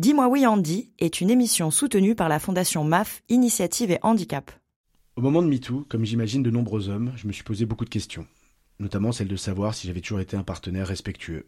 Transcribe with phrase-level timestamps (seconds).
[0.00, 4.50] Dis-moi oui Andy est une émission soutenue par la fondation MAF Initiative et Handicap.
[5.16, 7.90] Au moment de MeToo, comme j'imagine de nombreux hommes, je me suis posé beaucoup de
[7.90, 8.26] questions,
[8.78, 11.44] notamment celle de savoir si j'avais toujours été un partenaire respectueux.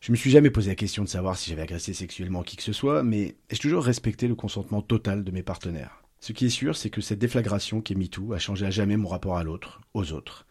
[0.00, 2.62] Je me suis jamais posé la question de savoir si j'avais agressé sexuellement qui que
[2.62, 6.02] ce soit, mais ai-je toujours respecté le consentement total de mes partenaires?
[6.20, 8.98] Ce qui est sûr, c'est que cette déflagration qui est MeToo a changé à jamais
[8.98, 10.46] mon rapport à l'autre, aux autres.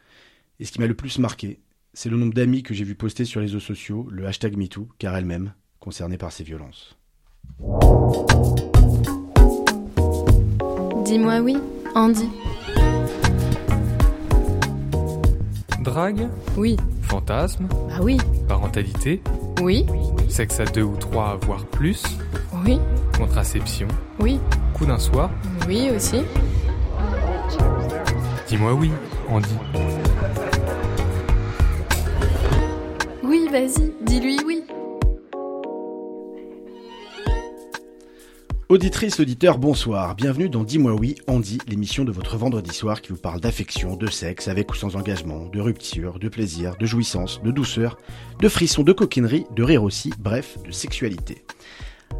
[0.60, 1.60] Et ce qui m'a le plus marqué,
[1.94, 4.90] c'est le nombre d'amis que j'ai vu poster sur les réseaux sociaux le hashtag MeToo,
[4.98, 6.99] car elle-même concernée par ces violences.
[11.06, 11.58] Dis-moi oui,
[11.96, 12.30] Andy.
[15.82, 16.78] Drague Oui.
[17.04, 18.18] Fantasme Bah oui.
[18.48, 19.22] Parentalité
[19.62, 19.86] Oui.
[20.28, 22.04] Sexe à deux ou trois, voire plus
[22.66, 22.80] Oui.
[23.18, 23.88] Contraception
[24.20, 24.40] Oui.
[24.74, 25.30] Coup d'un soir
[25.68, 26.22] Oui aussi.
[28.48, 28.92] Dis-moi oui,
[29.30, 29.48] Andy.
[33.24, 34.64] Oui, vas-y, dis-lui oui.
[38.72, 40.14] Auditrice, auditeur, bonsoir.
[40.14, 44.06] Bienvenue dans Dis-moi oui, Andy, l'émission de votre vendredi soir qui vous parle d'affection, de
[44.06, 47.98] sexe, avec ou sans engagement, de rupture, de plaisir, de jouissance, de douceur,
[48.40, 51.44] de frisson, de coquinerie, de rire aussi, bref, de sexualité.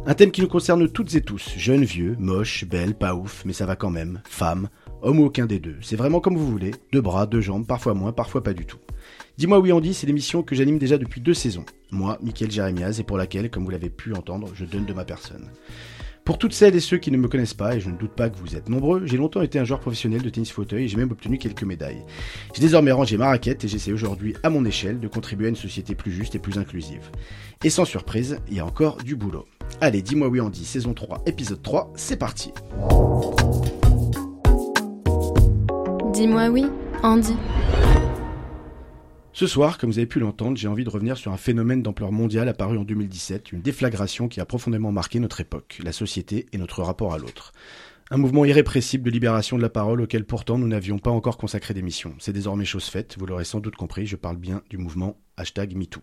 [0.06, 3.52] Un thème qui nous concerne toutes et tous, jeunes, vieux, moches, belles, pas ouf, mais
[3.52, 4.70] ça va quand même, femmes,
[5.02, 5.76] hommes ou aucun des deux.
[5.82, 8.80] C'est vraiment comme vous voulez, deux bras, deux jambes, parfois moins, parfois pas du tout.
[9.38, 11.64] Dis-moi oui Andy, c'est l'émission que j'anime déjà depuis deux saisons.
[11.92, 15.04] Moi, Mickaël Jérémiaz, et pour laquelle, comme vous l'avez pu entendre, je donne de ma
[15.04, 15.48] personne.
[16.24, 18.28] Pour toutes celles et ceux qui ne me connaissent pas, et je ne doute pas
[18.28, 20.96] que vous êtes nombreux, j'ai longtemps été un joueur professionnel de tennis fauteuil et j'ai
[20.96, 22.04] même obtenu quelques médailles.
[22.54, 25.56] J'ai désormais rangé ma raquette et j'essaie aujourd'hui, à mon échelle, de contribuer à une
[25.56, 27.10] société plus juste et plus inclusive.
[27.64, 29.46] Et sans surprise, il y a encore du boulot.
[29.80, 32.52] Allez, dis-moi oui Andy, saison 3, épisode 3, c'est parti.
[36.12, 36.66] Dis-moi oui,
[37.02, 37.34] Andy.
[39.32, 42.10] Ce soir, comme vous avez pu l'entendre, j'ai envie de revenir sur un phénomène d'ampleur
[42.10, 46.58] mondiale apparu en 2017, une déflagration qui a profondément marqué notre époque, la société et
[46.58, 47.52] notre rapport à l'autre.
[48.10, 51.74] Un mouvement irrépressible de libération de la parole auquel pourtant nous n'avions pas encore consacré
[51.74, 52.12] d'émission.
[52.18, 55.76] C'est désormais chose faite, vous l'aurez sans doute compris, je parle bien du mouvement hashtag
[55.76, 56.00] MeToo.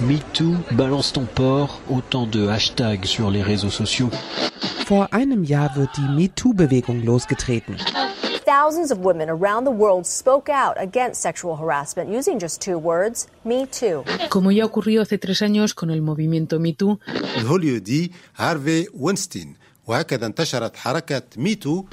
[0.00, 0.54] MeToo.
[0.72, 4.10] Balance ton porc, autant de hashtags sur les réseaux sociaux.
[4.86, 7.74] Vor einem Jahr wird die MeToo-Bewegung losgetreten.
[8.45, 13.27] Thousands of women around the world spoke out against sexual harassment using just two words,
[13.45, 14.03] Me Too.
[14.29, 16.97] Como ya ocurrió hace tres años con el movimiento MeToo,
[17.37, 19.55] الهوليودي هارفي وينستين
[19.87, 21.85] وهكذا انتشرت حركة ميتو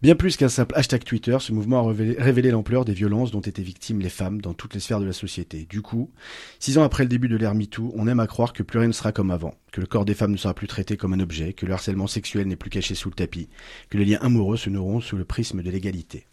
[0.00, 3.62] Bien plus qu'un simple hashtag Twitter, ce mouvement a révélé, l'ampleur des violences dont étaient
[3.62, 5.66] victimes les femmes dans toutes les sphères de la société.
[5.68, 6.12] Du coup,
[6.60, 8.86] six ans après le début de l'ère MeToo, on aime à croire que plus rien
[8.86, 11.20] ne sera comme avant, que le corps des femmes ne sera plus traité comme un
[11.20, 13.48] objet, que le harcèlement sexuel n'est plus caché sous le tapis,
[13.90, 16.28] que les liens amoureux se nourront sous le prisme de l'égalité.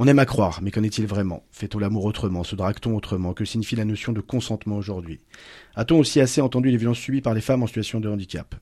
[0.00, 1.42] On aime à croire, mais qu'en est-il vraiment?
[1.50, 3.32] Fait-on l'amour autrement Se drague-t-on autrement?
[3.32, 5.18] Que signifie la notion de consentement aujourd'hui?
[5.74, 8.54] A-t-on aussi assez entendu les violences subies par les femmes en situation de handicap?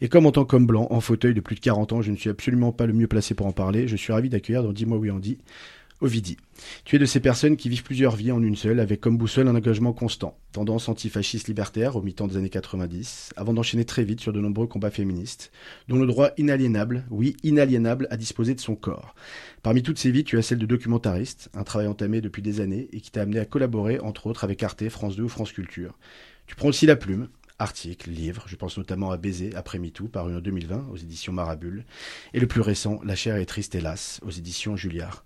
[0.00, 2.16] Et comme en tant qu'homme blanc, en fauteuil de plus de 40 ans, je ne
[2.16, 4.96] suis absolument pas le mieux placé pour en parler, je suis ravi d'accueillir dans Dis-moi
[4.96, 5.38] oui Andy,
[6.02, 6.36] Ovidi.
[6.84, 9.48] Tu es de ces personnes qui vivent plusieurs vies en une seule, avec comme boussole
[9.48, 14.20] un engagement constant, tendance antifasciste libertaire au mi-temps des années 90, avant d'enchaîner très vite
[14.20, 15.50] sur de nombreux combats féministes,
[15.88, 19.14] dont le droit inaliénable, oui inaliénable, à disposer de son corps.
[19.62, 22.88] Parmi toutes ces vies, tu as celle de documentariste, un travail entamé depuis des années
[22.92, 25.98] et qui t'a amené à collaborer, entre autres, avec Arte, France 2 ou France Culture.
[26.46, 27.28] Tu prends aussi la plume,
[27.58, 31.84] articles, livres, je pense notamment à Baiser après MeToo, paru en 2020 aux éditions Marabule,
[32.34, 35.25] et le plus récent, La chair est triste hélas, aux éditions Julliard.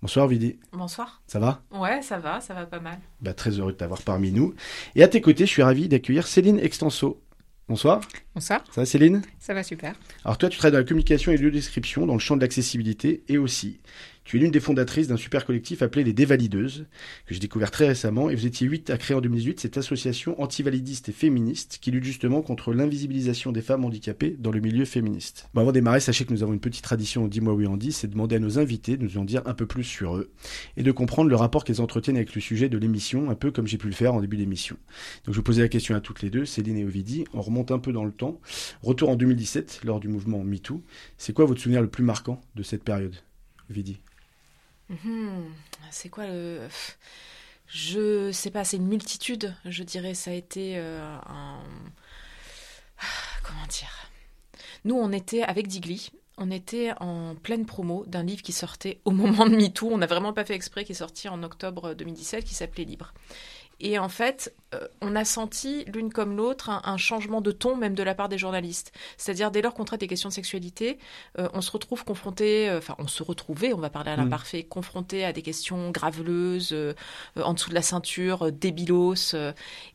[0.00, 0.56] Bonsoir Vidi.
[0.72, 1.22] Bonsoir.
[1.26, 1.62] Ça va?
[1.72, 2.98] Ouais, ça va, ça va pas mal.
[3.20, 4.54] bah, Très heureux de t'avoir parmi nous.
[4.94, 7.20] Et à tes côtés, je suis ravi d'accueillir Céline Extenso.
[7.68, 8.00] Bonsoir.
[8.34, 8.62] Bonsoir.
[8.70, 9.22] Ça va Céline?
[9.40, 9.94] Ça va super.
[10.24, 13.38] Alors toi, tu travailles dans la communication et l'audio-description, dans le champ de l'accessibilité, et
[13.38, 13.80] aussi,
[14.28, 16.84] tu es l'une des fondatrices d'un super collectif appelé les Dévalideuses,
[17.24, 20.38] que j'ai découvert très récemment, et vous étiez huit à créer en 2018 cette association
[20.38, 25.48] antivalidiste et féministe qui lutte justement contre l'invisibilisation des femmes handicapées dans le milieu féministe.
[25.54, 27.90] Bon, avant de démarrer, sachez que nous avons une petite tradition au Dis-moi oui Andy,
[27.90, 30.30] c'est de demander à nos invités de nous en dire un peu plus sur eux,
[30.76, 33.66] et de comprendre le rapport qu'elles entretiennent avec le sujet de l'émission, un peu comme
[33.66, 34.76] j'ai pu le faire en début d'émission.
[35.24, 37.70] Donc je vais poser la question à toutes les deux, Céline et Ovidie, on remonte
[37.70, 38.38] un peu dans le temps.
[38.82, 40.82] Retour en 2017, lors du mouvement MeToo.
[41.16, 43.16] C'est quoi votre souvenir le plus marquant de cette période
[43.70, 44.00] Ovidie?
[44.88, 45.52] Mhm.
[45.90, 46.68] C'est quoi le.
[47.66, 50.14] Je sais pas, c'est une multitude, je dirais.
[50.14, 51.60] Ça a été euh, un.
[53.42, 54.10] Comment dire?
[54.84, 56.10] Nous, on était avec Digli.
[56.40, 59.90] On était en pleine promo d'un livre qui sortait au moment de MeToo.
[59.90, 63.12] On n'a vraiment pas fait exprès, qui est sorti en octobre 2017, qui s'appelait Libre.
[63.80, 67.94] Et en fait, euh, on a senti l'une comme l'autre un, changement de ton, même
[67.94, 68.92] de la part des journalistes.
[69.16, 70.98] C'est-à-dire, dès lors qu'on traite des questions de sexualité,
[71.38, 74.64] euh, on se retrouve confronté, euh, enfin, on se retrouvait, on va parler à l'imparfait,
[74.64, 76.76] confronté à des questions graveleuses,
[77.36, 79.34] en dessous de la ceinture, débilos.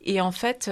[0.01, 0.69] et en fait,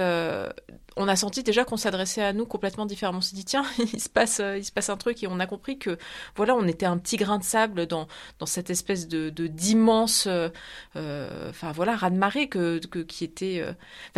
[0.96, 3.18] on a senti déjà qu'on s'adressait à nous complètement différemment.
[3.18, 5.46] On s'est dit tiens, il se passe, il se passe un truc et on a
[5.46, 5.98] compris que
[6.36, 8.08] voilà, on était un petit grain de sable dans
[8.38, 10.28] dans cette espèce de d'immense,
[10.94, 13.64] enfin voilà, raz de marée que, qui était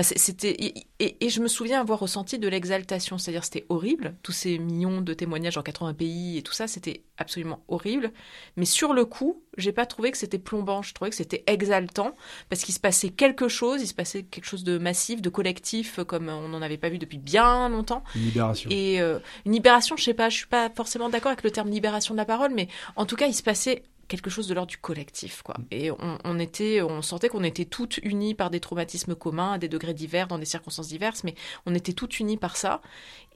[0.02, 0.56] c'était
[1.00, 5.14] et, je me souviens avoir ressenti de l'exaltation, c'est-à-dire c'était horrible, tous ces millions de
[5.14, 8.12] témoignages en 80 pays et tout ça, c'était absolument horrible.
[8.56, 12.14] Mais sur le coup, j'ai pas trouvé que c'était plombant, je trouvais que c'était exaltant
[12.48, 16.00] parce qu'il se passait quelque chose, il se passait quelque chose de massif, de collectif,
[16.04, 18.04] comme on n'en avait pas vu depuis bien longtemps.
[18.14, 18.70] Une libération.
[18.70, 21.70] Et euh, une libération, je sais pas, je suis pas forcément d'accord avec le terme
[21.70, 24.70] libération de la parole, mais en tout cas, il se passait quelque chose de l'ordre
[24.70, 25.56] du collectif, quoi.
[25.58, 25.64] Mm.
[25.70, 25.90] Et
[26.24, 29.94] on, était, on sentait qu'on était toutes unies par des traumatismes communs à des degrés
[29.94, 31.34] divers, dans des circonstances diverses, mais
[31.66, 32.80] on était toutes unies par ça.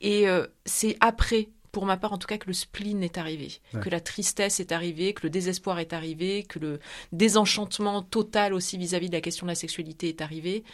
[0.01, 3.61] Et euh, c'est après pour ma part en tout cas, que le spleen est arrivé,
[3.81, 6.81] que la tristesse est arrivée, que le désespoir est arrivé, que le
[7.13, 10.65] désenchantement total aussi vis-à-vis de la question de la sexualité est arrivé,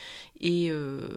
[0.40, 1.08] et, euh,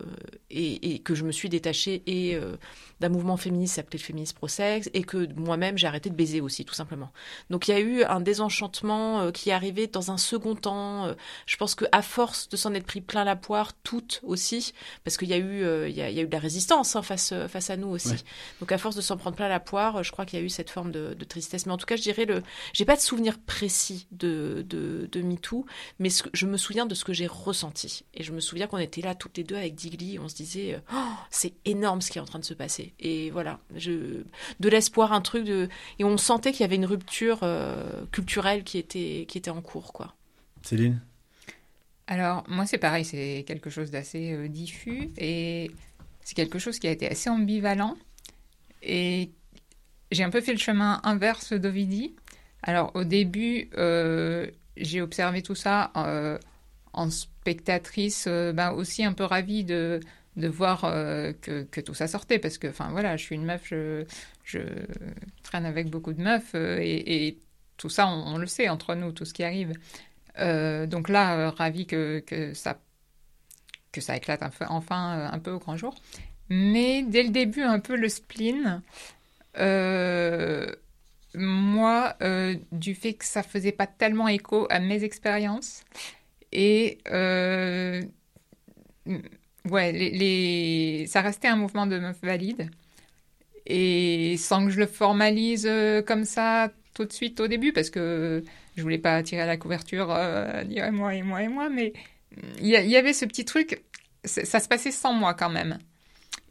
[0.50, 2.56] et, que je me suis détachée et euh,
[3.00, 6.66] d'un mouvement féministe s'appelait le féminisme pro-sexe, et que moi-même j'ai arrêté de baiser aussi,
[6.66, 7.12] tout simplement.
[7.50, 11.14] Donc il y a eu un désenchantement euh, qui est arrivé dans un second temps.
[11.46, 14.74] je pense que à force de s'en être pris plein la poire, toutes aussi,
[15.04, 17.70] parce qu'il y a eu, il y a, eu de la résistance hein, face, face
[17.70, 18.24] à nous aussi.
[18.60, 19.60] Donc à force de s'en prendre plein la
[20.02, 21.66] je crois qu'il y a eu cette forme de, tristesse.
[21.66, 22.42] Mais en tout cas, je dirais le.
[22.74, 25.66] J'ai pas de souvenir précis de, de, de MeToo,
[26.00, 28.06] mais je me souviens de ce que j'ai ressenti.
[28.14, 30.82] Et je me souviens qu'on était là toutes les deux avec Digli, on se disait,
[30.94, 32.87] oh, c'est énorme ce qui est en train de se passer.
[33.00, 34.24] Et voilà, je,
[34.60, 35.70] de l'espoir, un truc de.
[36.00, 39.62] Et on sentait qu'il y avait une rupture euh, culturelle qui était, qui était en
[39.62, 40.14] cours, quoi.
[40.64, 41.02] Céline?
[42.08, 45.72] Alors, moi, c'est pareil, c'est quelque chose d'assez euh, diffus et
[46.24, 47.98] c'est quelque chose qui a été assez ambivalent
[48.82, 49.30] et
[50.12, 52.16] j'ai un peu fait le chemin inverse d'Ovidie.
[52.64, 56.38] Alors au début, euh, j'ai observé tout ça euh,
[56.94, 60.00] en spectatrice, euh, ben, aussi un peu ravie de,
[60.38, 60.82] de voir
[61.42, 64.06] que, que, tout ça sortait, parce que enfin voilà, je suis une meuf, je,
[64.44, 64.60] je
[65.44, 67.42] traîne avec beaucoup de meufs, et, et,
[67.78, 69.74] tout ça, on, le sait entre nous, tout ce qui arrive.
[70.38, 72.80] donc là, ravie que, que, ça,
[73.92, 75.96] que ça éclate enfin un peu au grand jour.
[76.50, 78.82] Mais dès le début, un peu le spleen,
[79.60, 80.68] euh,
[81.36, 85.84] moi, euh, du fait que ça faisait pas tellement écho à mes expériences,
[86.52, 88.02] et euh,
[89.70, 92.70] ouais, les, ça restait un mouvement de meuf valide,
[93.66, 95.70] et sans que je le formalise
[96.06, 98.44] comme ça tout de suite au début, parce que
[98.76, 100.08] je voulais pas tirer à la couverture,
[100.66, 101.94] dire moi et moi et moi, mais
[102.60, 103.84] il y, avait ce petit truc,
[104.24, 105.78] ça se passait sans moi quand même.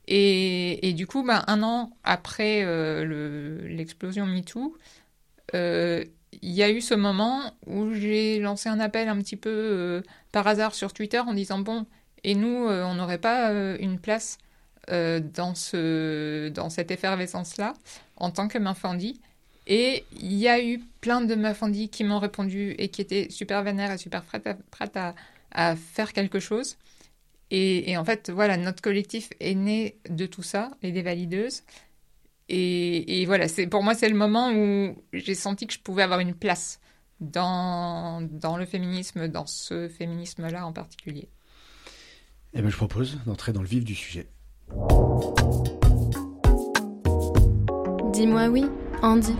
[0.09, 4.77] Et, du coup, ben, un an après euh, l'explosion MeToo,
[5.55, 6.05] euh,
[6.43, 10.03] il y a eu ce moment où j'ai lancé un appel un petit peu euh,
[10.33, 11.87] par hasard sur Twitter en disant bon,
[12.27, 14.39] et nous, on n'aurait pas une place
[14.89, 17.75] dans, ce, dans cette effervescence-là
[18.17, 19.21] en tant que Mafandi.
[19.69, 23.63] Et il y a eu plein de Mafandi qui m'ont répondu et qui étaient super
[23.63, 24.97] vénères et super prêtes
[25.53, 26.77] à, faire quelque chose.
[27.53, 31.63] Et, en fait, voilà, notre collectif est né de tout ça, les dévalideuses.
[32.49, 36.19] Et, et voilà, pour moi, c'est le moment où j'ai senti que je pouvais avoir
[36.19, 36.81] une place
[37.21, 38.21] dans
[38.59, 41.29] le féminisme, dans ce féminisme-là en particulier.
[42.59, 44.31] Eh bien, je propose d'entrer dans le vif du sujet.
[48.15, 48.65] Dis-moi oui,
[49.03, 49.35] Andy.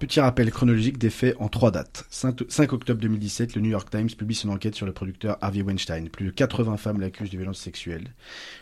[0.00, 2.04] Petit rappel chronologique des faits en trois dates.
[2.10, 6.08] 5, octobre 2017, le New York Times publie son enquête sur le producteur Harvey Weinstein.
[6.08, 8.12] Plus de 80 femmes l'accusent de violences sexuelles.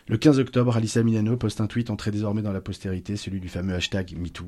[0.08, 3.48] Le 15 octobre, Alissa Milano poste un tweet entré désormais dans la postérité, celui du
[3.48, 4.44] fameux hashtag MeToo.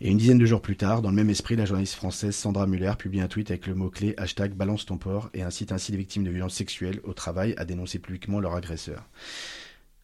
[0.00, 2.66] Et une dizaine de jours plus tard, dans le même esprit, la journaliste française Sandra
[2.66, 5.98] Muller publie un tweet avec le mot-clé hashtag balance ton port et incite ainsi les
[5.98, 9.06] victimes de violences sexuelles au travail à dénoncer publiquement leur agresseur.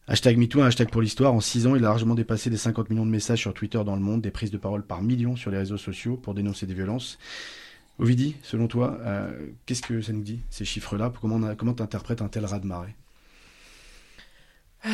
[0.05, 1.33] Hashtag MeToo, hashtag pour l'histoire.
[1.33, 3.95] En 6 ans, il a largement dépassé les 50 millions de messages sur Twitter dans
[3.95, 6.73] le monde, des prises de parole par millions sur les réseaux sociaux pour dénoncer des
[6.73, 7.17] violences.
[7.99, 11.13] Ovidie, selon toi, euh, qu'est-ce que ça nous dit, ces chiffres-là?
[11.21, 12.95] Comment, comment t'interprètes un tel raz-de-marée
[14.85, 14.89] Euh,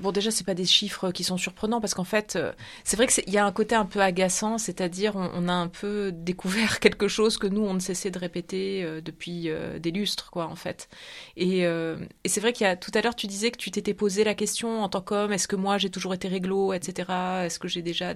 [0.00, 2.52] bon, déjà, c'est pas des chiffres qui sont surprenants parce qu'en fait, euh,
[2.84, 6.12] c'est vrai qu'il y a un côté un peu agaçant, c'est-à-dire on, a un peu
[6.14, 9.48] découvert quelque chose que nous on ne cessait de répéter euh, depuis
[9.80, 10.88] des lustres, quoi, en fait.
[11.36, 13.94] Et, et c'est vrai qu'il y a tout à l'heure, tu disais que tu t'étais
[13.94, 17.10] posé la question en tant qu'homme, est-ce que moi j'ai toujours été réglo, etc.
[17.44, 18.14] Est-ce que j'ai déjà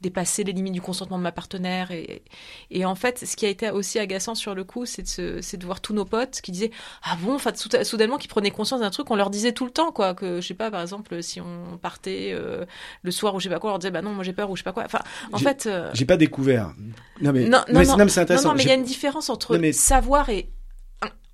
[0.00, 2.22] dépassé les limites du consentement de ma partenaire et,
[2.70, 5.64] et en fait, ce qui a été aussi agaçant sur le coup, c'est de, de
[5.64, 6.70] voir tous nos potes qui disaient
[7.02, 9.92] ah bon, enfin soudainement qui prenaient conscience d'un truc qu'on leur disait tout le temps
[9.98, 12.64] quoi que je sais pas par exemple si on partait euh,
[13.02, 14.48] le soir ou je sais pas quoi on leur disait bah non moi j'ai peur
[14.48, 14.84] ou je sais pas quoi.
[14.84, 15.00] Enfin
[15.32, 15.90] en fait euh...
[15.92, 16.72] j'ai pas découvert.
[17.20, 19.72] Non mais non non, c'est intéressant non, mais il y a une différence entre mais...
[19.72, 20.50] savoir et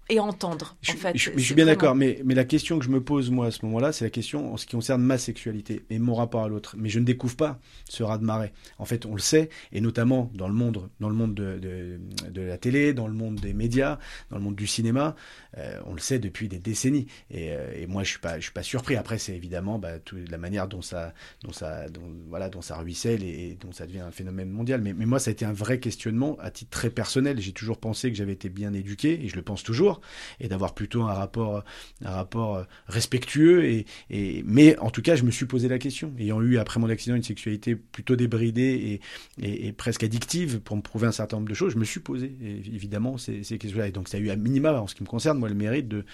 [0.08, 0.76] et entendre.
[0.82, 3.02] Je, en fait, je, je suis bien d'accord, mais, mais la question que je me
[3.02, 5.99] pose moi à ce moment-là, c'est la question en ce qui concerne ma sexualité et
[5.99, 6.76] mon rapport à l'autre.
[6.78, 7.58] Mais je ne découvre pas
[7.88, 8.52] ce raz de marée.
[8.78, 12.00] En fait, on le sait, et notamment dans le monde, dans le monde de, de,
[12.30, 13.99] de la télé, dans le monde des médias,
[14.30, 15.16] dans le monde du cinéma,
[15.56, 17.06] euh, on le sait depuis des décennies.
[17.30, 18.96] Et, euh, et, moi, je suis pas, je suis pas surpris.
[18.96, 22.76] Après, c'est évidemment bah, tout, la manière dont ça, dont ça, dont, voilà, dont ça
[22.76, 24.80] ruisselle et, et, dont ça devient un phénomène mondial.
[24.80, 27.40] Mais, mais moi, ça a été un vrai questionnement à titre très personnel.
[27.40, 29.93] J'ai toujours pensé que j'avais été bien éduqué, et je le pense toujours,
[30.40, 31.64] et d'avoir plutôt un rapport,
[32.02, 33.64] rapport respectueux.
[34.10, 36.88] Et, mais en tout cas, je me suis posé la question, ayant eu après mon
[36.88, 39.00] accident une sexualité plutôt débridée
[39.42, 42.32] et presque addictive pour me prouver un certain nombre de choses, je me suis posé
[42.40, 43.88] évidemment ces, ces questions-là.
[43.88, 45.88] Et donc ça a eu à minima, en ce qui me concerne, moi, le mérite
[45.88, 46.04] de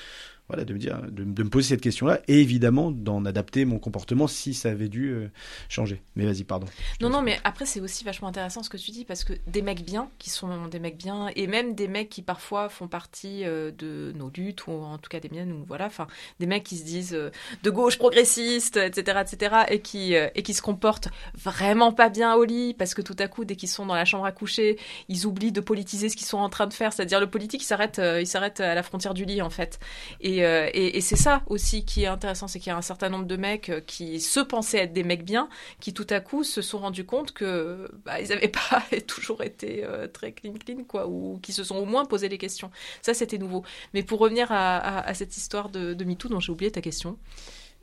[0.51, 3.79] voilà, de me dire, de, de me poser cette question-là, et évidemment d'en adapter mon
[3.79, 5.31] comportement si ça avait dû euh,
[5.69, 6.03] changer.
[6.17, 6.67] Mais vas-y, pardon.
[7.01, 9.63] Non, non, mais après c'est aussi vachement intéressant ce que tu dis parce que des
[9.63, 13.45] mecs bien, qui sont des mecs bien, et même des mecs qui parfois font partie
[13.45, 16.09] euh, de nos luttes ou en tout cas des miennes, ou voilà, enfin
[16.41, 17.31] des mecs qui se disent euh,
[17.63, 22.43] de gauche progressiste, etc., etc., et qui et qui se comportent vraiment pas bien au
[22.43, 24.79] lit parce que tout à coup dès qu'ils sont dans la chambre à coucher,
[25.09, 27.67] ils oublient de politiser ce qu'ils sont en train de faire, c'est-à-dire le politique il
[27.67, 29.79] s'arrête, il s'arrête à la frontière du lit en fait,
[30.21, 32.83] et et, et, et c'est ça aussi qui est intéressant, c'est qu'il y a un
[32.83, 35.49] certain nombre de mecs qui se pensaient être des mecs bien,
[35.81, 39.85] qui tout à coup se sont rendus compte que bah, ils n'avaient pas toujours été
[39.85, 42.71] euh, très clean clean quoi, ou qui se sont au moins posé les questions.
[43.03, 43.65] Ça c'était nouveau.
[43.95, 46.81] Mais pour revenir à, à, à cette histoire de, de MeToo dont j'ai oublié ta
[46.81, 47.19] question.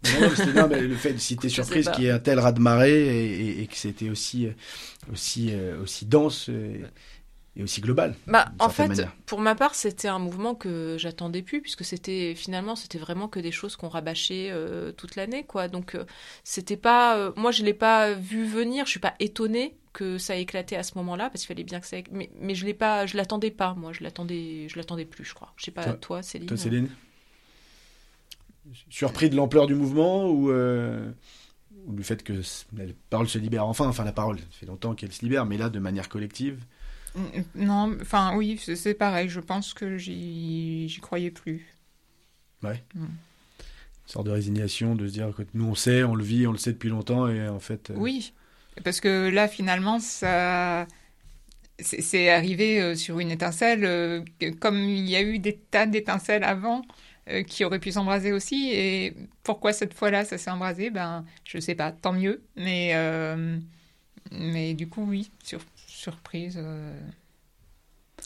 [0.04, 2.60] Non, non, mais le fait de citer surprise qu'il y ait un tel raz de
[2.60, 4.48] marée et, et, et que c'était aussi
[5.12, 6.84] aussi aussi dense et
[7.64, 8.16] aussi global.
[8.28, 9.16] Bah, en fait, manière.
[9.26, 13.40] pour ma part, c'était un mouvement que j'attendais plus, puisque c'était finalement, c'était vraiment que
[13.40, 15.68] des choses qu'on rabâchait euh, toute l'année, quoi.
[15.68, 16.06] Donc, euh,
[16.44, 18.86] c'était pas, euh, moi, je l'ai pas vu venir.
[18.86, 21.80] Je suis pas étonnée que ça ait éclaté à ce moment-là, parce qu'il fallait bien
[21.80, 23.74] que ça, mais, mais je l'ai pas, je l'attendais pas.
[23.74, 25.54] Moi, je l'attendais, je l'attendais plus, je crois.
[25.58, 26.48] Je sais pas, toi, toi Céline.
[26.48, 26.90] Toi, Céline.
[28.90, 30.52] Surpris de l'ampleur du mouvement ou
[31.88, 32.34] ou du fait que
[32.76, 35.58] la parole se libère enfin, enfin la parole, ça fait longtemps qu'elle se libère, mais
[35.58, 36.60] là de manière collective.
[37.56, 39.30] Non, enfin oui, c'est pareil.
[39.30, 41.66] Je pense que j'y croyais plus.
[42.64, 42.84] Ouais.
[42.96, 43.04] Mm.
[43.04, 46.52] Une sorte de résignation, de se dire que nous on sait, on le vit, on
[46.52, 47.90] le sait depuis longtemps et en fait.
[47.90, 47.96] Euh...
[47.98, 48.34] Oui,
[48.84, 50.88] parce que là finalement ça.
[51.80, 54.24] C'est arrivé euh, sur une étincelle, euh,
[54.60, 56.82] comme il y a eu des tas d'étincelles avant
[57.46, 58.72] qui auraient pu s'embraser aussi.
[58.74, 62.42] Et pourquoi cette fois-là ça s'est embrasé Ben, je sais pas, tant mieux.
[62.56, 63.58] Mais, euh,
[64.32, 65.60] mais du coup, oui, sur,
[65.98, 66.58] surprise.
[66.58, 67.00] Euh...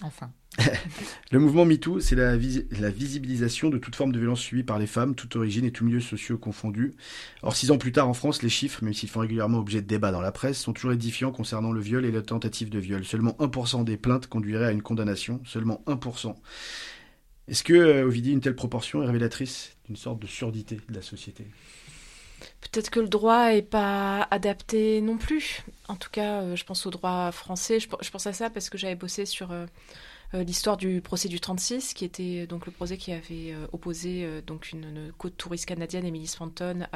[0.03, 0.31] Enfin.
[1.31, 4.79] le mouvement MeToo, c'est la, vis la, visibilisation de toute forme de violence subie par
[4.79, 6.93] les femmes, toute origine et tous milieux sociaux confondus.
[7.41, 9.87] Or, six ans plus tard, en France, les chiffres, même s'ils font régulièrement objet de
[9.87, 13.05] débats dans la presse, sont toujours édifiants concernant le viol et la tentative de viol.
[13.05, 16.35] Seulement 1% des plaintes conduiraient à une condamnation, seulement 1%.
[17.47, 21.01] Est-ce que, euh, Ovidie, une telle proportion est révélatrice d'une sorte de surdité de la
[21.01, 21.47] société?
[22.71, 25.63] Peut-être que le droit est pas adapté non plus.
[25.89, 27.79] En tout cas, euh, je pense au droit français.
[27.79, 29.65] Je, pense à ça parce que j'avais bossé sur euh,
[30.33, 34.71] euh, l'histoire du procès du 36, qui était donc le procès qui avait opposé donc
[34.71, 36.87] une, une côte touriste canadienne, Emily Swanton,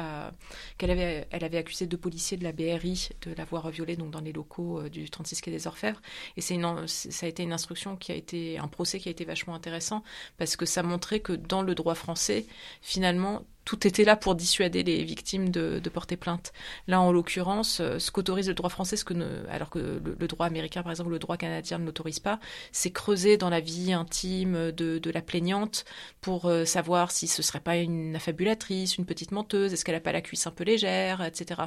[0.78, 4.20] qu'elle avait, elle avait accusé deux policiers de la BRI de l'avoir violée donc dans
[4.20, 6.00] les locaux du 36 quai des Orfèvres.
[6.38, 9.10] Et c'est une, ça a été une instruction qui a été un procès qui a
[9.10, 10.02] été vachement intéressant
[10.38, 12.46] parce que ça montrait que dans le droit français,
[12.80, 16.52] finalement, tout était là pour dissuader les victimes de, de porter plainte.
[16.86, 20.46] Là, en l'occurrence, ce qu'autorise le droit français, ce que ne, alors que le, droit
[20.46, 22.38] américain, par exemple, le droit canadien ne l'autorise pas,
[22.70, 25.84] c'est creuser dans la vie intime de, de la plaignante
[26.20, 30.00] pour euh, savoir si ce serait pas une affabulatrice, une petite menteuse, est-ce qu'elle a
[30.00, 31.62] pas la cuisse un peu légère, etc.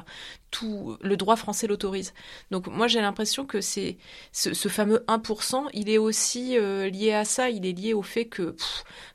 [0.50, 2.14] Tout le droit français l'autorise.
[2.50, 3.98] Donc moi, j'ai l'impression que c'est
[4.32, 7.50] ce, ce, fameux 1%, il est aussi euh, lié à ça.
[7.50, 8.56] Il est lié au fait que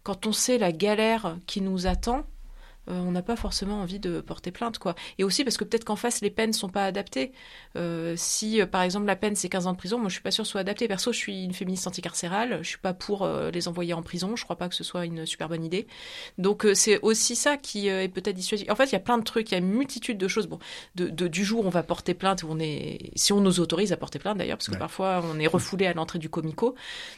[0.04, 2.26] quand on sait la galère qui nous attend,
[2.90, 4.96] euh, on n'a pas forcément envie de porter plainte, quoi.
[5.18, 7.32] Et aussi parce que peut-être qu'en face, les peines sont pas adaptées.
[7.76, 10.22] Euh, si, euh, par exemple, la peine c'est 15 ans de prison, moi je suis
[10.22, 10.88] pas sûre que ce soit adapté.
[10.88, 14.36] Perso, je suis une féministe anticarcérale, je suis pas pour euh, les envoyer en prison,
[14.36, 15.88] je crois pas que ce soit une super bonne idée.
[16.38, 18.70] Donc euh, c'est aussi ça qui euh, est peut-être dissuasif.
[18.70, 20.48] En fait, il y a plein de trucs, il y a une multitude de choses.
[20.48, 20.60] Bon,
[20.96, 23.60] de, de- du jour où on va porter plainte, où on est, si on nous
[23.60, 24.80] autorise à porter plainte d'ailleurs, parce que Ouais.
[24.80, 26.76] parfois on est refoulé à l'entrée du comico.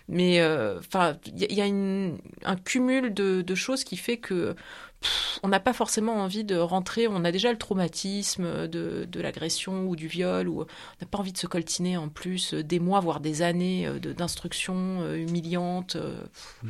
[0.07, 4.17] Mais euh, enfin, il y y a une- un cumul de, de choses qui fait
[4.17, 4.55] que
[5.01, 7.07] pff, on n'a pas forcément envie de rentrer.
[7.07, 10.65] On a déjà le traumatisme de, de l'agression ou du viol, ou on
[11.01, 13.99] n'a pas envie de se coltiner en plus euh, des mois, voire des années euh,
[13.99, 15.93] de- d'instruction euh, humiliante.
[15.93, 16.65] pff.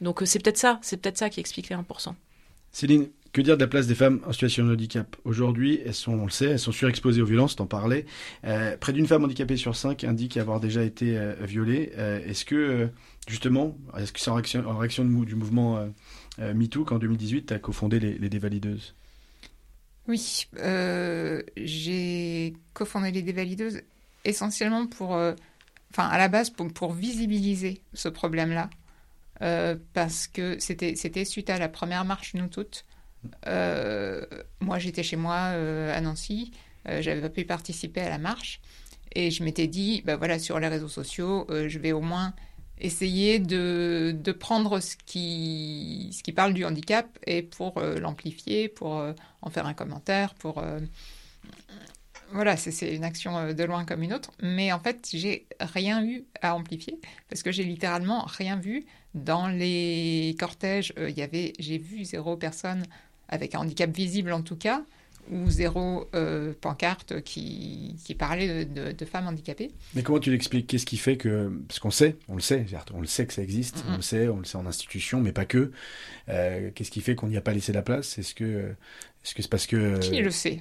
[0.00, 2.14] Donc c'est peut-être ça, c'est peut-être ça qui explique les 1%.
[2.72, 5.16] Céline, que dire de la place des femmes en situation de handicap?
[5.24, 8.04] Aujourd'hui, elles sont, on le sait, elles sont surexposées aux violences, t'en parlais.
[8.44, 11.92] Euh, près d'une femme handicapée sur cinq indique avoir déjà été euh, violée.
[11.96, 12.88] Euh, est-ce que,
[13.26, 15.88] justement, est-ce que c'est en réaction, en réaction de mou- du mouvement
[16.38, 18.94] euh, MeToo qu'en 2018, tu as cofondé les, dévalideuses
[20.06, 23.80] Oui, euh, j'ai cofondé les dévalideuses
[24.24, 25.34] essentiellement pour, euh,
[25.90, 28.70] enfin à la base pour, visibiliser ce problème-là,
[29.42, 32.86] Euh, parce que c'était suite à la première marche Nous Toutes.
[33.44, 36.52] Moi j'étais chez moi à Nancy,
[36.86, 38.60] j'avais pas pu participer à la marche
[39.14, 42.34] et je m'étais dit, bah voilà sur les réseaux sociaux, je vais au moins
[42.80, 48.68] essayer de, de prendre ce qui, ce qui parle du handicap et pour euh, l'amplifier,
[48.68, 50.58] pour euh, en faire un commentaire, pour...
[50.58, 50.80] euh,
[52.32, 54.32] voilà, c'est- une action de loin comme une autre.
[54.42, 59.46] Mais en fait, j'ai rien eu à amplifier parce que j'ai littéralement rien vu dans
[59.48, 60.92] les cortèges.
[60.98, 62.82] Il y avait, j'ai vu zéro personne
[63.28, 64.84] avec un handicap visible en tout cas,
[65.30, 69.72] ou zéro euh, pancarte qui, qui parlait de, de- de femmes handicapées.
[69.94, 70.66] Mais comment tu l'expliques?
[70.66, 71.50] Qu'est-ce qui fait que...
[71.68, 72.64] Parce qu'on sait, on le sait,
[72.94, 73.92] on le sait que ça existe, Mhm.
[73.92, 75.72] on le sait, on le sait en institution, mais pas que.
[76.28, 78.18] Euh, Qu'est-ce qui fait qu'on n'y a pas laissé la place?
[78.18, 78.74] Est-ce que
[79.22, 79.98] c'est parce que...
[79.98, 80.60] Qui le sait?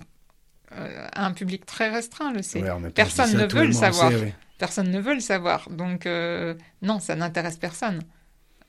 [0.72, 2.62] Euh, Un public très restreint le sait.
[2.62, 4.12] Ouais, Personne ne veut le savoir.
[4.12, 4.34] sait, ouais.
[4.58, 5.70] Personne ne veut le savoir.
[5.70, 8.02] Donc, euh, non, ça n'intéresse personne.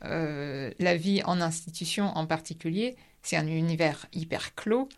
[0.05, 4.89] Euh, la vie en institution en particulier, c'est un univers hyper clos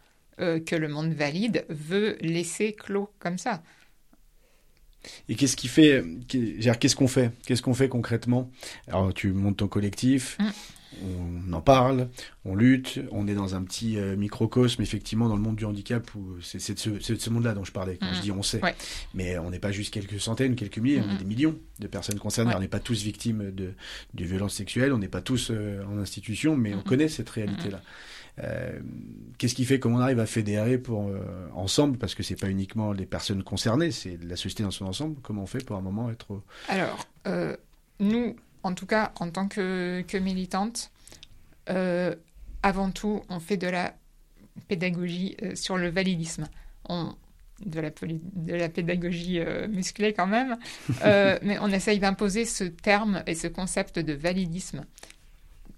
[0.41, 3.63] euh, que le monde valide veut laisser clos comme ça.
[5.29, 7.31] Et qu'est-ce qui fait, qu'est-ce qu'on fait?
[7.47, 8.51] Qu'est-ce qu'on fait concrètement?
[8.89, 10.51] Alors, tu montes ton collectif, Mm.
[11.05, 12.09] on en parle,
[12.45, 16.13] on lutte, on est dans un petit euh, microcosme, effectivement, dans le monde du handicap,
[16.17, 18.15] où c'est de ce, monde-là dont je parlais quand Mm.
[18.17, 18.61] je dis on sait.
[18.63, 18.75] Ouais.
[19.15, 21.15] Mais on n'est pas juste quelques centaines, quelques milliers, on Mm.
[21.15, 22.51] est des millions de personnes concernées.
[22.51, 22.57] Ouais.
[22.57, 23.75] On n'est pas tous victimes de,
[24.15, 26.85] de violences sexuelles, on n'est pas tous euh, en institution, mais on Mm.
[26.85, 27.83] connaît cette réalité-là.
[28.43, 28.79] Euh,
[29.39, 31.21] Qu'est-ce qui fait qu'on arrive à fédérer pour euh,
[31.55, 31.97] ensemble?
[31.97, 35.21] Parce que c'est pas uniquement les personnes concernées, c'est la société dans son ensemble.
[35.23, 37.57] Comment on fait pour un moment être Alors, euh,
[38.01, 40.91] nous, en tout cas, en tant que, que militantes,
[41.71, 42.17] euh,
[42.65, 43.95] avant tout, on fait de la
[44.67, 46.49] pédagogie sur le validisme.
[46.89, 47.15] On,
[47.65, 50.57] de, la, de la pédagogie euh, musclée quand même,
[51.05, 54.85] mais on essaye d'imposer ce terme et ce concept de validisme.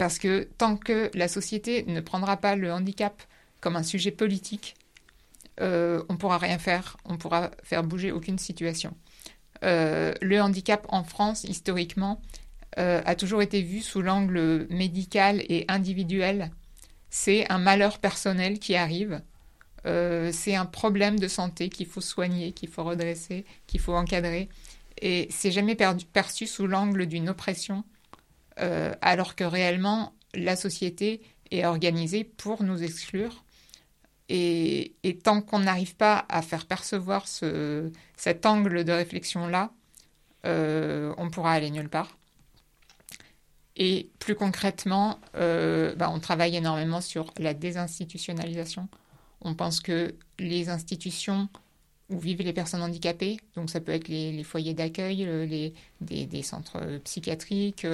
[0.01, 3.23] Parce que tant que la société ne prendra pas le handicap
[3.61, 4.75] comme un sujet politique,
[5.61, 8.97] euh, on ne pourra rien faire, on ne pourra faire bouger aucune situation.
[9.63, 12.23] Euh, le handicap en France, historiquement,
[12.79, 16.51] euh, a toujours été vu sous l'angle médical et individuel.
[17.11, 19.21] C'est un malheur personnel qui arrive.
[19.85, 24.49] C'est un problème de santé qu'il faut soigner, qu'il faut redresser, qu'il faut encadrer.
[25.03, 27.85] Et c'est jamais perçu sous l'angle d'une oppression,
[28.61, 33.45] euh, alors que réellement, la société est organisée pour nous exclure.
[34.29, 34.95] Et,
[35.25, 39.73] tant qu'on n'arrive pas à faire percevoir ce, cet angle de réflexion-là,
[40.47, 42.17] euh, on pourra aller nulle part.
[43.77, 48.89] Et plus concrètement, euh, bah, on travaille énormément sur la désinstitutionnalisation.
[49.41, 51.49] On pense que les institutions
[52.09, 56.99] où vivent les personnes handicapées, donc ça peut être les, foyers d'accueil, le- les, centres
[57.05, 57.87] psychiatriques,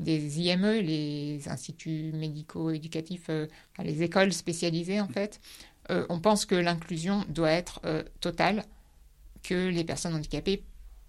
[0.00, 5.40] des IME, les instituts médico-éducatifs, euh, enfin, les écoles spécialisées en fait,
[5.90, 8.64] euh, on pense que l'inclusion doit être euh, totale,
[9.42, 10.62] que les personnes handicapées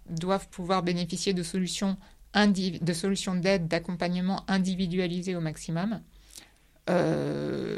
[0.10, 1.98] doivent pouvoir bénéficier de solutions,
[2.34, 6.02] indi- de solutions d'aide, d'accompagnement individualisées au maximum.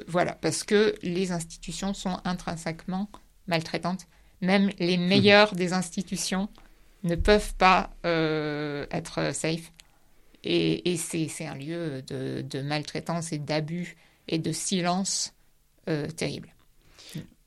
[0.07, 3.09] Voilà, parce que les institutions sont intrinsèquement
[3.47, 4.07] maltraitantes.
[4.41, 6.49] Même les meilleures des institutions
[7.03, 9.71] ne peuvent pas être safe.
[10.45, 15.33] Et, c'est un lieu de, de maltraitance et d'abus et de silence
[15.89, 16.49] euh, terrible.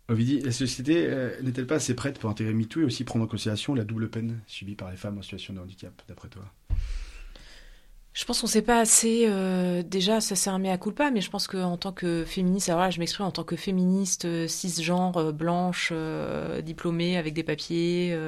[0.09, 3.29] Ovidie, la société euh, n'est-elle pas assez prête pour intégrer MeToo et aussi prendre en
[3.29, 6.45] considération la double peine subie par les femmes en situation de handicap, d'après toi?
[8.19, 9.27] Je pense qu'on sait pas assez.
[9.29, 12.81] Euh, déjà, ça c'est un mea culpa, mais je pense qu'en tant que féministe, alors
[12.81, 17.45] là, je m'exprime en tant que féministe euh, cisgenre, euh, blanche, euh, diplômée, avec des
[17.45, 18.19] papiers,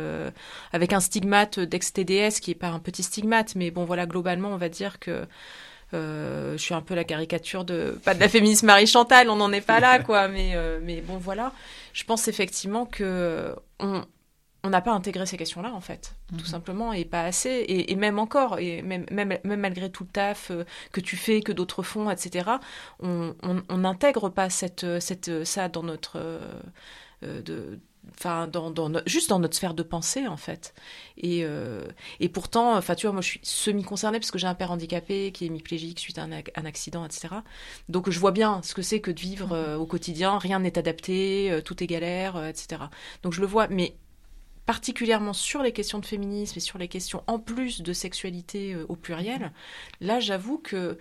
[0.72, 4.58] avec un stigmate d'ex-TDS qui est pas un petit stigmate, mais bon, voilà, globalement, on
[4.58, 5.26] va dire que
[5.92, 9.50] je suis un peu la caricature de pas de la féministe Marie Chantal, on n'en
[9.50, 10.28] est pas là, quoi.
[10.28, 11.52] Mais mais bon, voilà.
[11.94, 14.04] Je pense effectivement que on
[14.62, 17.96] on n'a pas intégré ces questions-là, en fait, tout simplement, et pas assez, et, et
[17.96, 21.52] même encore, et même, même, même malgré tout le taf euh, que tu fais, que
[21.52, 22.60] d'autres font, etc.,
[23.00, 23.34] on
[23.78, 26.16] n'intègre pas cette, cette, ça dans notre...
[26.16, 26.38] euh,
[27.24, 27.78] euh, de,
[28.18, 30.74] Enfin, dans, dans no- juste dans notre sphère de pensée, en fait.
[31.18, 31.86] Et, euh,
[32.18, 35.30] et pourtant, enfin, tu vois, moi, je suis semi-concernée parce que j'ai un père handicapé
[35.32, 37.44] qui est hémiplégique suite à un, ac- un accident, etc.
[37.90, 40.38] Donc, je vois bien ce que c'est que de vivre euh, au quotidien.
[40.38, 42.90] Rien n'est adapté, euh, tout est galère, euh, etc.
[43.22, 43.68] Donc, je le vois.
[43.68, 43.94] Mais
[44.66, 48.86] particulièrement sur les questions de féminisme et sur les questions en plus de sexualité euh,
[48.88, 49.52] au pluriel,
[50.00, 50.98] là j'avoue que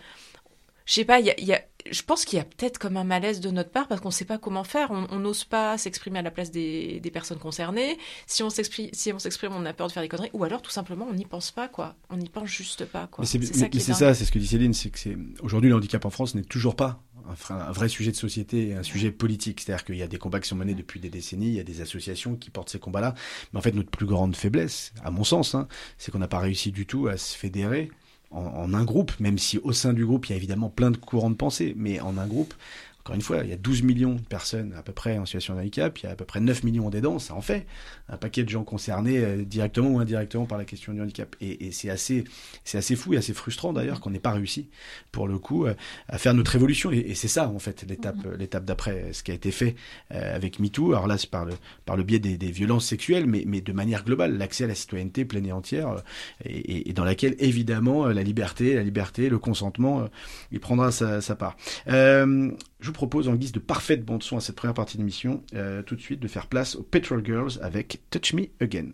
[0.85, 2.97] je sais pas, y a- il y a- je pense qu'il y a peut-être comme
[2.97, 5.77] un malaise de notre part parce qu'on ne sait pas comment faire, on n'ose pas
[5.77, 7.97] s'exprimer à la place des, des personnes concernées.
[8.25, 10.63] Si on s'exprime, si on s'exprime, on a peur de faire des conneries, ou alors
[10.63, 13.21] tout simplement on n'y pense pas quoi, on n'y pense juste pas quoi.
[13.21, 14.97] Mais c'est C'est mais- ça mais c'est ça, c'est ce que dit Céline, c'est que
[14.97, 17.03] c'est aujourd'hui le handicap en France n'est toujours pas
[17.49, 19.61] un, vrai sujet de société, un sujet politique.
[19.61, 21.63] C'est-à-dire qu'il y a des combats qui sont menés depuis des décennies, il y a
[21.63, 23.15] des associations qui portent ces combats-là.
[23.53, 26.39] Mais en fait, notre plus grande faiblesse, à mon sens, hein, c'est qu'on n'a pas
[26.39, 27.89] réussi du tout à se fédérer
[28.31, 30.97] en un groupe, même si au sein du groupe, il y a évidemment plein de
[30.97, 32.53] courants de pensée, mais en un groupe,
[33.09, 35.55] encore une fois, il y a 12 millions de personnes à peu près en situation
[35.55, 37.65] de handicap, il y a à peu près 9 millions d'aidants, ça en fait
[38.07, 41.35] un paquet de gens concernés euh, directement ou indirectement par la question du handicap.
[41.41, 42.23] Et, et c'est assez,
[42.63, 44.69] c'est assez fou et assez frustrant d'ailleurs qu'on n'ait pas réussi,
[45.11, 45.73] pour le coup, euh,
[46.07, 46.91] à faire notre évolution.
[46.91, 49.75] Et, et c'est ça, en fait, l'étape, euh, l'étape d'après, ce qui a été fait
[50.13, 50.93] euh, avec MeToo.
[50.93, 51.53] Alors là, c'est par le,
[51.85, 54.75] par le biais des, des violences sexuelles, mais, mais de manière globale, l'accès à la
[54.75, 55.99] citoyenneté pleine et entière, euh,
[56.45, 60.07] et, dans laquelle, évidemment, euh, la liberté, la liberté, le consentement, euh,
[60.51, 61.55] il prendra sa, sa part.
[61.87, 65.41] Euh, je vous propose, en guise de parfaite bande-son à cette première partie de l'émission,
[65.53, 68.89] euh, tout de suite de faire place aux Petrol Girls avec Touch Me Again.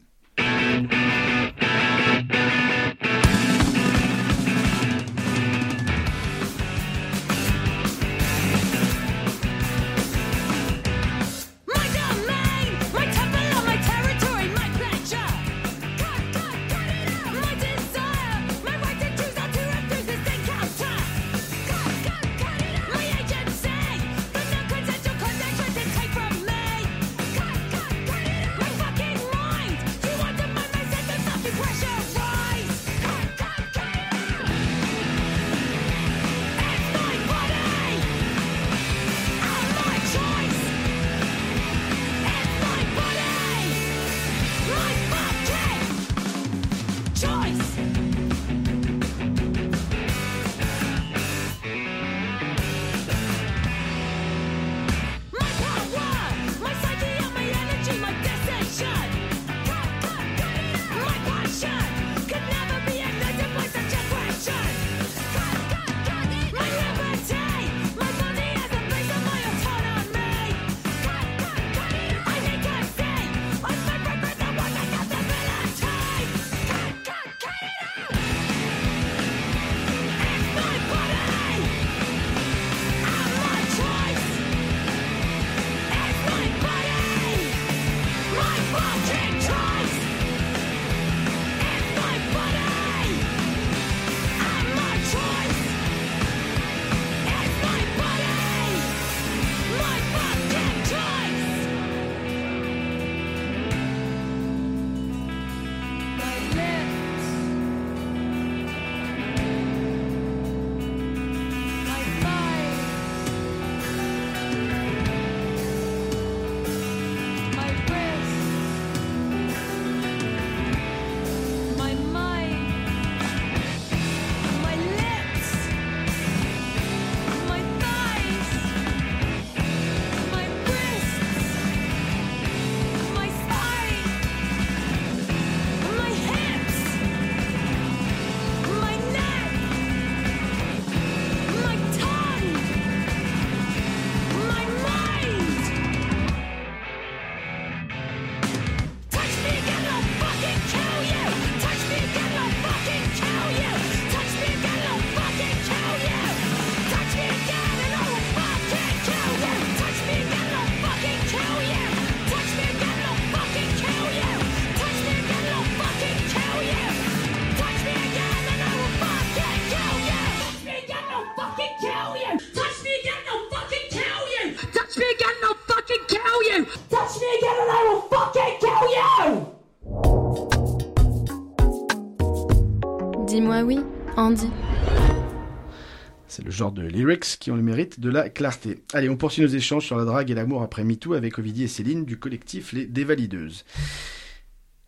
[186.35, 188.83] C'est le genre de lyrics qui ont le mérite de la clarté.
[188.91, 191.69] Allez, on poursuit nos échanges sur la drague et l'amour après MeToo avec Ovidie et
[191.69, 193.63] Céline du collectif Les Dévalideuses.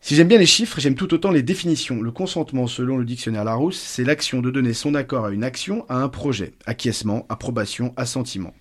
[0.02, 2.02] Si j'aime bien les chiffres, j'aime tout autant les définitions.
[2.02, 5.86] Le consentement, selon le dictionnaire Larousse, c'est l'action de donner son accord à une action,
[5.88, 6.52] à un projet.
[6.66, 8.52] Acquiescement, approbation, assentiment.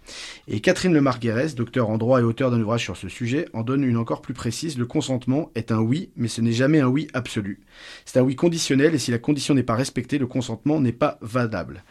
[0.47, 3.83] Et Catherine Lemarguerès, docteur en droit et auteur d'un ouvrage sur ce sujet, en donne
[3.83, 4.77] une encore plus précise.
[4.77, 7.59] Le consentement est un oui, mais ce n'est jamais un oui absolu.
[8.05, 11.17] C'est un oui conditionnel et si la condition n'est pas respectée, le consentement n'est pas
[11.19, 11.83] valable.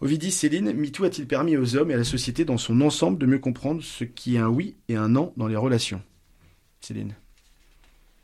[0.00, 3.26] Ovidie, Céline, MeToo a-t-il permis aux hommes et à la société dans son ensemble de
[3.26, 6.02] mieux comprendre ce qui est un oui et un non dans les relations?
[6.80, 7.10] Céline,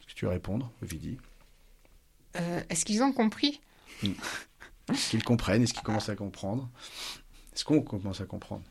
[0.01, 1.19] est-ce que tu veux répondre, Ovidie
[2.37, 3.61] Euh, Est-ce qu'ils ont compris?
[4.03, 5.63] Est-ce qu'ils comprennent?
[5.63, 6.69] Est-ce qu'ils commencent à comprendre?
[7.55, 8.65] Est-ce qu'on commence à comprendre?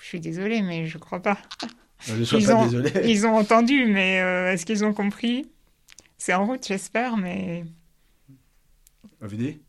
[0.00, 1.38] Je suis désolée, mais je crois pas.
[2.00, 2.90] Je ne sois ils pas ont, désolé.
[3.08, 5.48] Ils ont entendu, mais euh, est-ce qu'ils ont compris?
[6.16, 7.64] C'est en route, j'espère, mais
[9.20, 9.60] Ovidie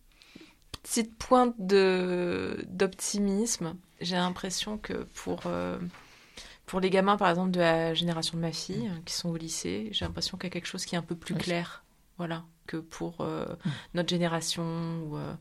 [0.83, 3.75] Petite pointe de d'optimisme.
[3.99, 5.77] J'ai l'impression que pour euh,
[6.65, 9.35] pour les gamins, par exemple, de la génération de ma fille, euh, qui sont au
[9.35, 11.83] lycée, j'ai l'impression qu'il y a quelque chose qui est un peu plus clair,
[12.17, 13.45] voilà, que pour euh,
[13.93, 14.63] notre génération.
[15.03, 15.33] Où, euh,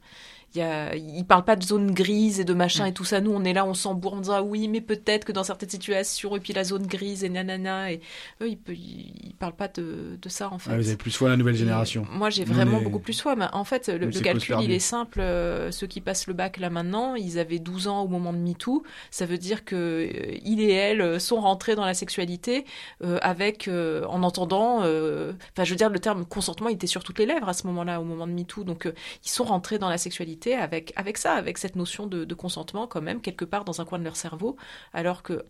[0.58, 3.20] y a, ils parlent pas de zone grise et de machin et tout ça.
[3.20, 5.68] Nous, on est là, on s'embourbe en disant ah oui, mais peut-être que dans certaines
[5.70, 7.92] situations, et puis la zone grise et nanana.
[7.92, 8.00] Et
[8.42, 10.70] eux, ils, pe- ils parlent pas de, de ça en fait.
[10.72, 12.06] Ah, Vous avez plus foi à la nouvelle Et génération.
[12.12, 13.36] Moi, j'ai vraiment est- beaucoup plus foi.
[13.36, 15.20] Mais en fait, le, calcul, il est simple.
[15.20, 18.38] Euh, Ceux qui passent le bac là maintenant, ils avaient 12 ans au moment de
[18.38, 18.82] MeToo.
[19.10, 22.64] Ça veut dire que euh, il et elle euh, sont rentrés dans la sexualité
[23.04, 26.86] euh, avec, euh, en entendant, euh, enfin, je veux dire, le terme consentement il était
[26.86, 28.64] sur toutes les lèvres à ce moment-là, au moment de MeToo.
[28.64, 28.90] Donc,
[29.24, 32.86] ils sont rentrés dans la sexualité avec, avec ça, avec cette notion de, de consentement
[32.86, 34.56] quand même quelque part dans un coin de leur cerveau,
[34.92, 35.44] alors que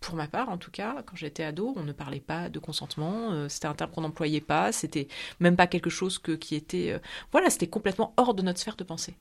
[0.00, 3.32] pour ma part, en tout cas, quand j'étais ado, on ne parlait pas de consentement.
[3.32, 4.70] euh, c'était un terme qu'on n'employait pas.
[4.70, 5.08] C'était
[5.40, 6.92] même pas quelque chose que, qui était.
[6.92, 6.98] euh,
[7.32, 9.14] voilà, c'était complètement hors de notre sphère de pensée.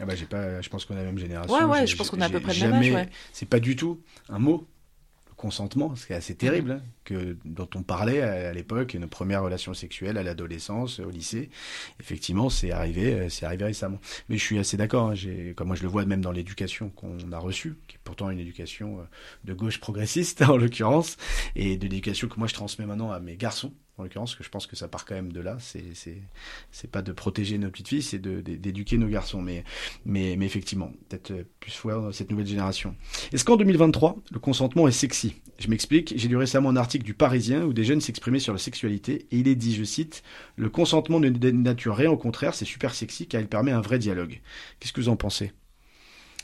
[0.00, 1.54] Ah bah j'ai pas, je pense qu'on a la même génération.
[1.54, 3.08] Ouais, ouais, je pense qu'on a à peu près le même âge, ouais.
[3.32, 4.66] C'est pas du tout un mot,
[5.28, 9.42] le consentement, c'est assez terrible, hein, que dont on parlait à, à l'époque, nos premières
[9.42, 11.50] relations sexuelles à l'adolescence, au lycée.
[12.00, 14.00] Effectivement, c'est arrivé, euh, c'est arrivé récemment.
[14.28, 15.10] Mais je suis assez d'accord.
[15.10, 15.14] hein,
[15.56, 18.40] comme moi je le vois même dans l'éducation qu'on a reçue, qui est pourtant une
[18.40, 19.02] éducation euh,
[19.44, 21.16] de gauche progressiste en l'occurrence,
[21.56, 23.72] et de l'éducation que moi je transmets maintenant à mes garçons.
[23.96, 25.56] En l'occurrence, que je pense que ça part quand même de là.
[25.60, 26.20] C'est, c'est,
[26.72, 29.40] c'est pas de protéger nos petites filles, c'est d'éduquer nos garçons.
[29.40, 29.62] Mais,
[30.04, 32.96] mais, effectivement, peut-être euh, plus dans cette nouvelle génération.
[33.32, 35.36] Est-ce qu'en 2023, le consentement est sexy?
[35.58, 36.12] Je m'explique.
[36.16, 39.38] J'ai lu récemment un article du Parisien où des jeunes s'exprimaient sur la sexualité et
[39.38, 40.22] il est dit, je cite,
[40.56, 43.98] le consentement ne dénature rien, au contraire, c'est super sexy car il permet un vrai
[43.98, 44.40] dialogue.
[44.78, 45.52] Qu'est-ce que vous en pensez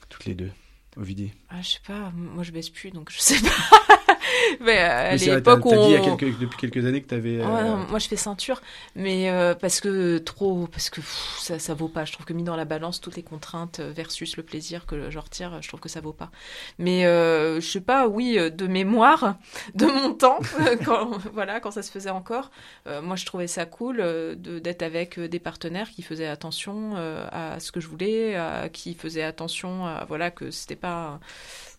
[0.08, 0.50] Toutes les deux.
[0.96, 1.30] Ovidie.
[1.50, 3.99] Ah, je sais pas, moi je baisse plus donc je sais pas.
[4.60, 6.84] mais euh, à vrai, l'époque où t'as dit il y a on- quelques- depuis quelques
[6.86, 7.38] années que t'avais.
[7.38, 8.60] Ouais, euh, non, moi je fais ceinture,
[8.94, 12.04] mais euh, parce que trop, parce que pff, ça, ça vaut pas.
[12.04, 15.10] Je trouve que mis dans la balance toutes les contraintes euh, versus le plaisir que
[15.10, 16.30] je retire, je trouve que ça vaut pas.
[16.78, 19.36] Mais euh, je sais pas, oui, euh, de mémoire,
[19.74, 20.38] de mon temps,
[20.84, 22.50] quand voilà, quand ça se faisait encore,
[22.86, 26.26] euh, moi je trouvais ça cool euh, de d'être avec euh, des partenaires qui faisaient
[26.26, 30.76] attention euh, à ce que je voulais, à- qui faisaient attention, à, voilà, que c'était
[30.76, 31.20] pas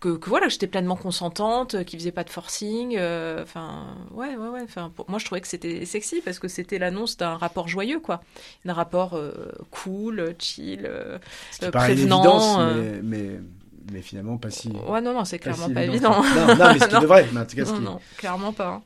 [0.00, 2.51] que, que voilà, j'étais pleinement consentante, qui faisait pas de forcing.
[2.62, 4.60] Euh, Enfin, ouais, ouais, ouais.
[4.62, 8.00] Enfin, pour- moi, je trouvais que c'était sexy parce que c'était l'annonce d'un rapport joyeux,
[8.00, 8.22] quoi,
[8.64, 9.32] d'un rapport euh,
[9.70, 11.18] cool, chill, euh,
[11.72, 12.20] prévenant.
[12.22, 13.00] évidence, euh.
[13.02, 13.40] mais, mais,
[13.92, 14.68] mais finalement pas si.
[14.88, 16.22] Ouais, non, non, c'est clairement si pas évident.
[16.22, 16.46] évident.
[16.46, 18.52] Non, non, mais ce qui devrait, mais en tout cas, ce non, qui- non, clairement
[18.52, 18.68] pas.
[18.68, 18.82] hein.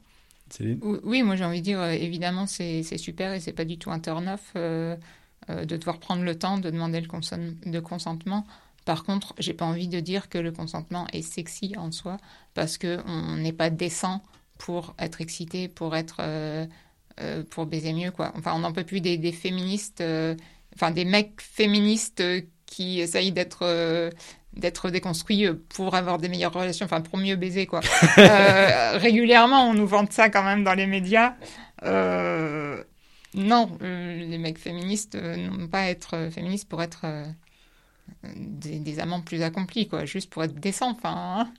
[0.48, 3.78] Céline Ou- Oui, moi j'ai envie de dire, évidemment, c'est super et c'est pas du
[3.78, 4.94] tout un turn-off euh,
[5.50, 8.46] euh, de devoir prendre le temps de demander le consen- de consentement.
[8.86, 12.18] Par contre, j'ai pas envie de dire que le consentement est sexy en soi
[12.54, 14.22] parce que on n'est pas décent
[14.58, 16.66] pour être excité, pour être euh,
[17.20, 18.32] euh, pour baiser mieux quoi.
[18.36, 20.36] Enfin, on n'en peut plus des, des féministes, euh,
[20.76, 22.22] enfin des mecs féministes
[22.64, 24.12] qui essayent d'être
[24.52, 27.80] d'être déconstruits pour avoir des meilleures relations, enfin pour mieux baiser quoi.
[28.94, 31.34] Régulièrement, on nous vante ça quand même dans les médias.
[33.34, 37.04] Non, les mecs féministes n'ont pas à être féministes pour être
[38.34, 40.90] des, amants plus accomplis, quoi, juste pour être décents.
[40.90, 41.52] Enfin, hein.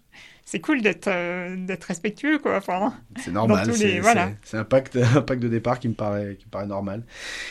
[0.49, 2.55] C'est cool d'être euh, d'être respectueux, quoi.
[2.55, 4.31] Enfin, C'est normal, c'est voilà.
[4.53, 7.03] un pacte, un pacte de départ qui me paraît, qui me paraît normal.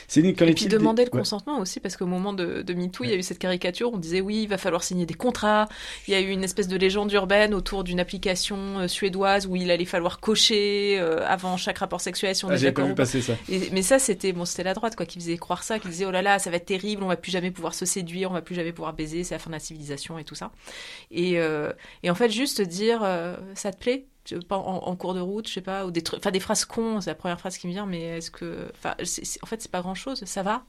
[0.08, 1.18] Céline, qu'en Et puis est-il des- demander le Ouais.
[1.18, 3.98] consentement aussi, parce qu'au moment de, de MeToo, il y a eu cette caricature, on
[3.98, 5.68] disait oui, il va falloir signer des contrats.
[6.08, 9.56] Il y a eu une espèce de légende urbaine autour d'une application euh, suédoise où
[9.56, 13.20] il allait falloir cocher euh, avant chaque rapport sexuel si on Ah, pas vu passer
[13.20, 13.34] ça.
[13.50, 16.06] Et- mais ça, c'était bon, c'était la droite quoi, qui faisait croire ça, qui disait
[16.06, 18.34] oh là là, ça va être terrible, on va plus jamais pouvoir se séduire, on
[18.34, 20.50] va plus jamais pouvoir baiser, c'est la fin de la civilisation et tout ça.
[21.10, 24.06] Et, euh, et en fait, juste dire euh, ça te plaît?
[24.50, 27.00] En, en cours de route, je sais pas, ou des trucs, enfin des phrases cons,
[27.00, 28.94] c'est la première phrase qui me vient, mais est-ce que, enfin,
[29.42, 30.64] en fait, c'est pas grand chose, ça va?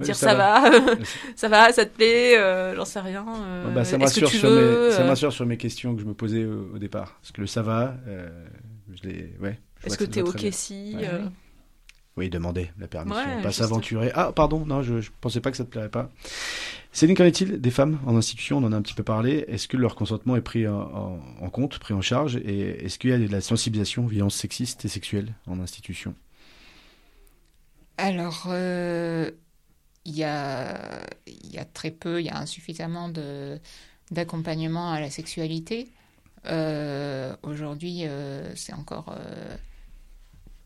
[0.00, 0.48] Oui, dire ça ça, va.
[0.60, 0.70] va,
[1.36, 3.26] ça va, ça te plaît, euh, j'en sais rien.
[3.44, 5.56] euh, Ah bah, ça me que rassure sur veux, mes, ça me rassure sur mes
[5.56, 7.18] questions que je me posais au, au départ.
[7.20, 7.96] Parce que le ça va,
[8.92, 9.58] je l'ai, ouais.
[9.82, 11.08] Est-ce que ça t'es ok si Ouais.
[12.18, 14.10] Oui, demander la permission, Ouais, pas s'aventurer.
[14.14, 16.10] Ah, pardon, non, je, je pensais pas que ça te plairait pas.
[16.92, 18.58] Céline, qu'en est-il des femmes en institution?
[18.58, 19.44] On en a un petit peu parlé.
[19.48, 22.36] Est-ce que leur consentement est pris en, en- en compte, pris en charge?
[22.36, 26.14] Et est-ce qu'il y a de la sensibilisation aux violences sexistes et sexuelles en institution?
[27.96, 29.30] Alors, euh,
[30.06, 33.60] il y, a, il y a très peu, il y a insuffisamment de,
[34.12, 35.90] d'accompagnement à la sexualité.
[36.46, 39.56] Euh, aujourd'hui, euh, c'est encore euh,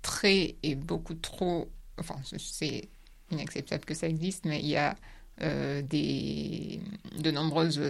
[0.02, 1.70] très et beaucoup trop.
[1.98, 2.88] Enfin, c'est
[3.30, 4.96] inacceptable que ça existe, mais il y a
[5.40, 6.80] euh, des,
[7.18, 7.80] de nombreuses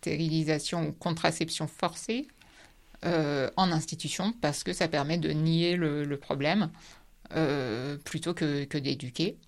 [0.00, 2.26] stérilisations ou contraceptions forcées
[3.04, 6.70] euh, en institution parce que ça permet de nier le, problème
[7.34, 9.38] euh, plutôt que, que d'éduquer.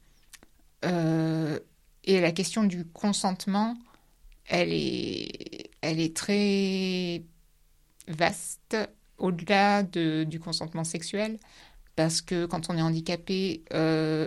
[2.05, 3.77] Et la question du consentement,
[4.47, 7.23] elle est, elle est très
[8.09, 8.77] vaste
[9.19, 11.39] au-delà de- du consentement sexuel
[11.97, 14.27] parce que quand on est handicapé, euh,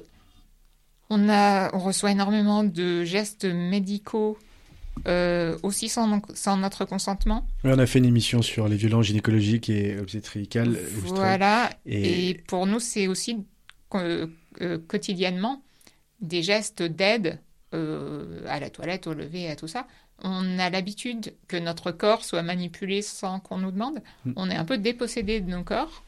[1.10, 4.38] on, a, on reçoit énormément de gestes médicaux
[5.08, 7.45] euh, aussi sans, sans notre consentement.
[7.63, 10.78] Oui, on a fait une émission sur les violences gynécologiques et obstétricales.
[11.04, 11.69] Voilà.
[11.86, 12.34] Et, Et...
[12.34, 13.45] pour nous, c'est aussi
[13.93, 14.28] euh,
[14.88, 15.63] quotidiennement
[16.21, 17.39] des gestes d'aide
[17.73, 19.86] à la toilette, au lever, à tout ça.
[20.23, 24.01] On a l'habitude que notre corps soit manipulé sans qu'on nous demande.
[24.23, 24.32] Mm.
[24.38, 26.04] On est un peu dépossédé de nos corps.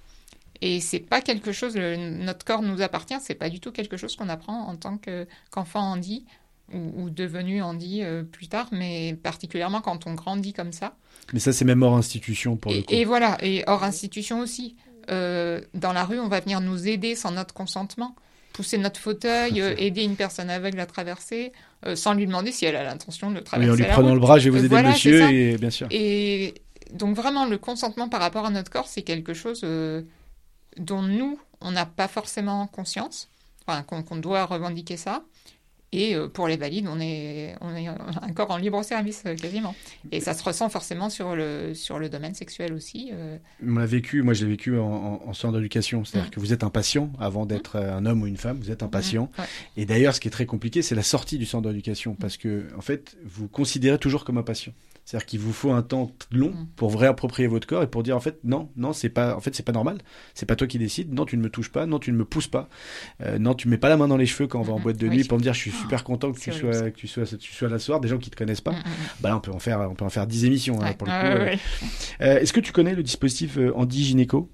[0.62, 3.98] Et c'est pas quelque chose, le- notre corps nous appartient, c'est pas du tout quelque
[3.98, 6.26] chose qu'on apprend en tant que- qu'enfant handi
[6.74, 10.96] ou, ou devenu handi euh, plus tard, mais particulièrement quand on grandit comme ça.
[11.34, 12.86] mais ça, c'est même hors institution pour le coup.
[12.94, 14.76] et voilà, et hors institution aussi.
[15.10, 18.14] Euh, dans la rue, on va venir nous aider sans notre consentement,
[18.52, 21.54] pousser notre fauteuil, euh, aider une personne aveugle à traverser,
[21.86, 23.72] euh, sans lui demander si elle a l'intention de Oui, traverser.
[23.72, 25.88] en lui prenant le bras, je vais vous aider, voilà, monsieur, et bien sûr.
[25.92, 26.56] Et
[26.92, 29.62] donc vraiment, le consentement par rapport à notre corps, c'est quelque chose
[30.78, 33.30] dont nous, on n'a pas forcément conscience,
[33.66, 35.24] enfin, qu'on doit revendiquer ça.
[35.94, 39.36] Et euh, pour les valides, on est, on est un corps en libre service euh,
[39.36, 39.74] quasiment.
[40.12, 43.10] Et ça se ressent forcément sur le, sur le domaine sexuel aussi.
[43.14, 46.04] euh, On l'a vécu, moi je l'ai vécu en, en, en centre d'éducation.
[46.04, 48.84] C'est-à-dire que vous êtes un patient avant d'être un homme ou une femme, vous êtes
[48.84, 49.32] un patient.
[49.40, 49.46] ouais.
[49.78, 52.68] Et d'ailleurs, ce qui est très compliqué, c'est la sortie du centre d'éducation parce que,
[52.78, 54.74] en fait, vous considérez toujours comme un patient.
[55.10, 56.68] C'est-à-dire qu'il vous faut un temps long Mm.
[56.76, 59.40] pour vous réapproprier votre corps et pour dire en fait non, non, c'est pas, en
[59.40, 60.00] fait c'est pas normal,
[60.34, 62.26] c'est pas toi qui décides, non tu ne me touches pas, non tu ne me
[62.26, 62.68] pousses pas,
[63.22, 64.80] Euh, non tu me mets pas la main dans les cheveux quand on va en
[64.82, 65.16] boîte de oui.
[65.20, 67.54] nuit pour me dire je suis super content que tu sois, que tu sois, tu
[67.54, 68.74] sois là ce soir, des gens qui te connaissent pas,
[69.22, 71.14] bah là on peut en faire, on peut en faire 10 émissions hein, pour le
[71.14, 71.40] coup.
[71.44, 71.86] ouais, euh.
[72.26, 74.52] Euh, Est-ce que tu connais le dispositif Andy Gynéco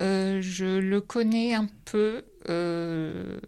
[0.00, 3.38] Euh, je le connais un peu, euh,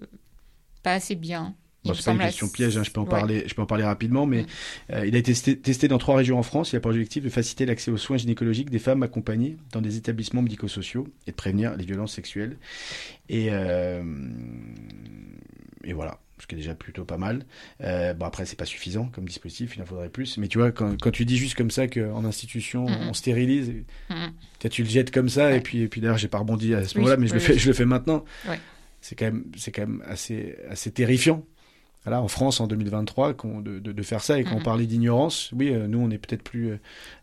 [0.85, 1.57] pas assez bien.
[1.87, 3.11] Bon, c'est pas une question piège, hein, je peux en Ouais.
[3.11, 4.47] parler, je peux en parler rapidement, mais Mm.
[4.93, 6.73] euh, il a été testé, testé dans trois régions en France.
[6.73, 9.97] Il a pour objectif de faciliter l'accès aux soins gynécologiques des femmes accompagnées dans des
[9.97, 12.57] établissements médico-sociaux et de prévenir les violences sexuelles.
[13.29, 14.03] Et euh,
[15.85, 17.45] et voilà, ce qui est déjà plutôt pas mal.
[17.83, 20.37] Euh, bon après c'est pas suffisant comme dispositif, il en faudrait plus.
[20.39, 23.09] Mais tu vois quand, quand tu dis juste comme ça qu'en institution Mhm.
[23.09, 23.73] on stérilise,
[24.09, 26.85] peut-être tu le jettes comme ça et puis et puis d'ailleurs j'ai pas rebondi à
[26.85, 27.59] ce Oui, moment-là, mais je le oui, fais, oui.
[27.59, 28.25] je le fais maintenant.
[28.49, 28.59] Ouais.
[29.01, 29.45] C'est quand même
[29.75, 31.45] quand même assez assez terrifiant.
[32.07, 34.63] Voilà, en France en 2023, qu'on- de, de, de faire ça et quand on Mhm.
[34.63, 36.79] parlait d'ignorance, oui, euh, nous on est peut-être plus euh,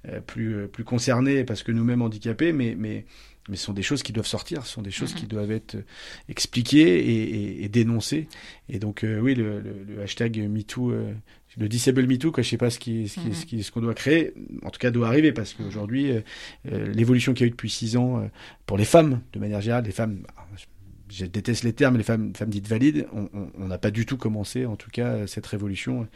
[0.09, 3.05] euh, plus euh, plus concernés parce que nous-mêmes handicapés, mais mais
[3.49, 5.19] mais ce sont des choses qui doivent sortir, ce sont des choses Mhm.
[5.19, 5.83] qui doivent être euh,
[6.29, 7.23] expliquées et,
[7.61, 8.27] et, et dénoncées.
[8.69, 11.13] Et donc euh, oui, le, le, le hashtag MeToo, euh,
[11.57, 13.33] le Disable MeToo, quoi, je sais pas ce qui ce qui Mhm.
[13.33, 17.33] ce qui ce qu'on doit créer, en tout cas doit arriver parce qu'aujourd'hui euh, l'évolution
[17.33, 18.27] qu'il y a eu depuis six ans euh,
[18.65, 20.45] pour les femmes de manière générale, les femmes ah,
[21.13, 23.29] je- déteste les termes, les femmes, femmes dites valides, on-
[23.67, 26.07] n'a pas du tout commencé, en tout cas, cette révolution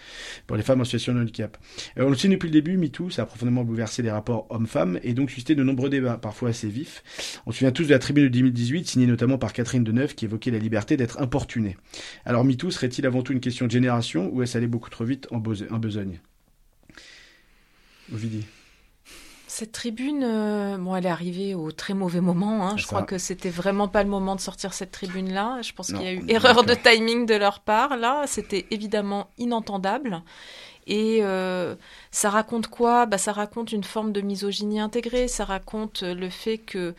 [0.47, 1.57] pour les femmes en situation de handicap.
[1.97, 4.99] Euh, on le sait depuis le début, MeToo, ça a profondément bouleversé les rapports hommes-femmes
[5.03, 7.03] et donc suscité de nombreux débats, parfois assez vifs.
[7.45, 10.25] On se souvient tous de la tribune de 2018, signée notamment par Catherine Deneuve, qui
[10.25, 11.77] évoquait la liberté d'être importuné.
[12.25, 15.27] Alors MeToo serait-il avant tout une question de génération ou est-ce allé beaucoup trop vite
[15.31, 16.19] en besogne?
[18.13, 18.45] Ovidie.
[19.59, 22.67] Cette tribune, euh, bon, elle est arrivée au très mauvais moment.
[22.67, 22.77] hein.
[22.77, 22.87] Je Ça.
[22.89, 25.63] crois que c'était vraiment pas le moment de sortir cette tribune-là.
[25.63, 27.97] Je pense qu'il y a eu erreur de timing de leur part.
[27.97, 30.21] Là, c'était évidemment inentendable.
[30.85, 31.73] Et euh,
[32.11, 33.07] ça raconte quoi?
[33.07, 35.27] Bah, Ça raconte une forme de misogynie intégrée.
[35.27, 36.93] Ça raconte le fait que,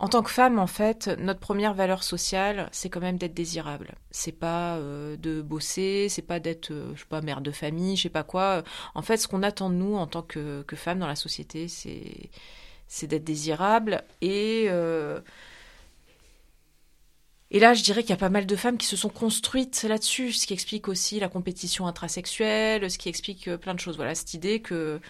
[0.00, 3.96] en tant que femme, en fait, notre première valeur sociale, c'est quand même d'être désirable.
[4.12, 7.96] C'est pas euh, de bosser, c'est pas d'être, euh, je sais pas, mère de famille,
[7.96, 8.62] je sais pas quoi.
[8.94, 11.66] En fait, ce qu'on attend de nous en tant que, que femme dans la société,
[11.66, 15.20] c'est d'être désirable et euh,
[17.50, 19.82] Et là, je dirais qu'il y a pas mal de femmes qui se sont construites
[19.88, 23.96] là-dessus, ce qui explique aussi la compétition intrasexuelle, ce qui explique plein de choses.
[23.96, 25.00] Voilà, cette idée que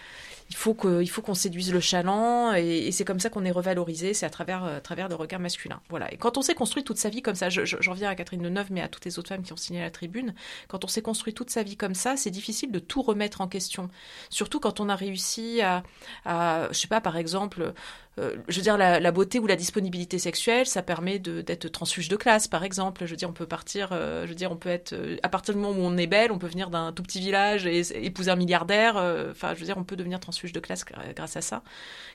[0.49, 4.29] il faut qu'on séduise le chaland, et, c'est comme ça qu'on est revalorisé, c'est à
[4.29, 5.79] travers, euh, à travers le regard masculin.
[5.89, 6.11] Voilà.
[6.13, 8.15] Et quand on s'est construit toute sa vie comme ça, je, je- j'en reviens à
[8.15, 10.33] Catherine Deneuve, mais à toutes les autres femmes qui ont signé la tribune,
[10.67, 13.47] quand on s'est construit toute sa vie comme ça, c'est difficile de tout remettre en
[13.47, 13.89] question.
[14.29, 15.83] Surtout quand on a réussi à,
[16.25, 17.73] à je sais pas, par exemple,
[18.17, 22.09] euh, je veux dire, la, beauté ou la disponibilité sexuelle, ça permet de- d'être transfuge
[22.09, 23.05] de classe, par exemple.
[23.05, 25.53] Je veux dire, on peut partir, euh, je veux dire, on peut être, à partir
[25.53, 28.31] du moment où on est belle, on peut venir d'un tout petit village et épouser
[28.31, 28.95] un milliardaire.
[29.31, 31.63] Enfin, je veux dire, on peut devenir transfuge de classe gra- grâce à ça,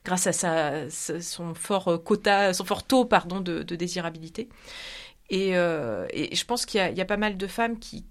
[0.04, 4.48] grâce à sa, son fort euh, quota, son fort taux, pardon, de, désirabilité.
[5.30, 8.06] Et, euh, et je pense qu'il y, a- pas mal de femmes qui,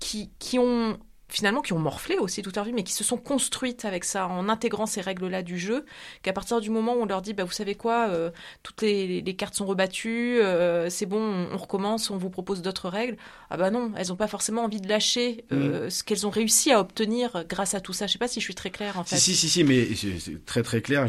[0.00, 0.98] qui, qui ont
[1.30, 4.26] finalement qui ont morflé aussi toute leur vie, mais qui se sont construites avec ça,
[4.26, 5.84] en intégrant ces règles-là du jeu,
[6.22, 8.30] qu'à partir du moment où on leur dit, bah, vous savez quoi, euh,
[8.62, 12.62] toutes les, les cartes sont rebattues, euh, c'est bon, on, on recommence, on vous propose
[12.62, 13.16] d'autres règles,
[13.50, 16.72] ah bah non, elles n'ont pas forcément envie de lâcher euh, ce qu'elles ont réussi
[16.72, 18.06] à obtenir grâce à tout ça.
[18.06, 19.16] Je sais pas si je suis très claire en fait.
[19.16, 21.06] Si, si, si, si, mais c'est très très clair,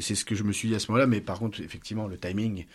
[0.00, 2.18] c'est ce que je me suis dit à ce moment-là, mais par contre, effectivement, le
[2.18, 2.66] timing,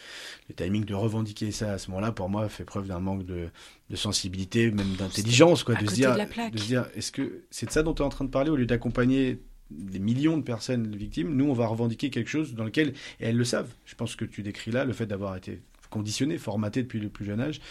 [0.49, 3.49] le timing de revendiquer ça à ce moment-là, pour moi, fait preuve d'un manque de,
[3.89, 7.71] de sensibilité, même d'intelligence, quoi, de se dire, de se dire, est-ce que c'est de
[7.71, 9.39] ça dont tu es en train de parler, au lieu d'accompagner
[9.69, 12.89] des millions de personnes victimes, nous, on va revendiquer quelque chose dans lequel,
[13.19, 16.37] et elles le savent, je pense que tu décris là, le fait d'avoir été conditionné,
[16.37, 17.61] formaté depuis le plus jeune âge.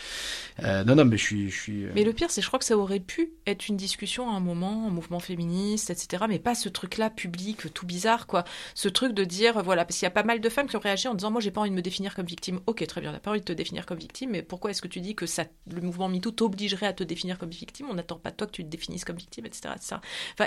[0.62, 1.84] Euh, non, non, mais je suis...
[1.84, 4.32] Euh, Mais le pire, c'est je crois que ça aurait pu être une discussion à
[4.32, 6.24] un moment, un mouvement féministe, etc.
[6.28, 8.44] Mais pas ce truc-là public, tout bizarre, quoi.
[8.74, 10.80] Ce truc de dire, voilà, parce qu'il y a pas mal de femmes qui ont
[10.80, 12.60] réagi en disant, moi, j'ai pas envie de me définir comme victime.
[12.66, 14.88] Ok, très bien, t'as pas envie de te définir comme victime, mais pourquoi est-ce que
[14.88, 17.86] tu dis que ça, le mouvement MeToo t'obligerait à te définir comme victime?
[17.90, 19.74] On n'attend pas de toi que tu te définisses comme victime, etc.
[19.76, 20.00] Enfin,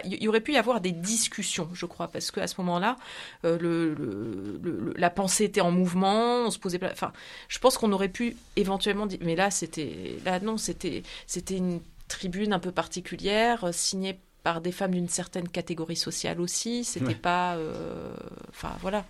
[0.03, 2.97] il y, aurait pu y avoir des discussions, je crois, parce qu'à ce moment-là,
[3.45, 3.95] euh,
[4.97, 7.13] la pensée était en mouvement, on se posait Enfin,
[7.47, 11.79] je pense qu'on aurait pu éventuellement dire, mais là, c'était, là, non, c'était, c'était une
[12.07, 16.83] tribune un peu particulière, euh, signée par des femmes d'une certaine catégorie sociale aussi.
[16.83, 17.15] C'était Ouais.
[17.15, 18.13] pas, euh,
[18.49, 19.05] enfin, voilà.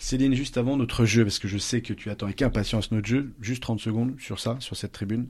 [0.00, 3.06] Céline, juste avant notre jeu, parce que je sais que tu attends avec impatience notre
[3.06, 5.28] jeu, juste 30 secondes sur ça, sur cette tribune.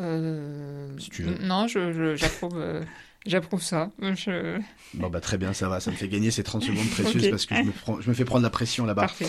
[0.00, 1.38] Euh, Si tu veux.
[1.38, 2.84] Non, je- je- j'approuve
[3.26, 3.90] j'approuve ça.
[4.00, 4.58] Je...
[4.94, 7.44] Bon, bah très bien, ça va, ça me fait gagner ces 30 secondes précieuses parce
[7.46, 9.02] que je me, prends- je me fais prendre la pression là-bas.
[9.02, 9.26] Parfait.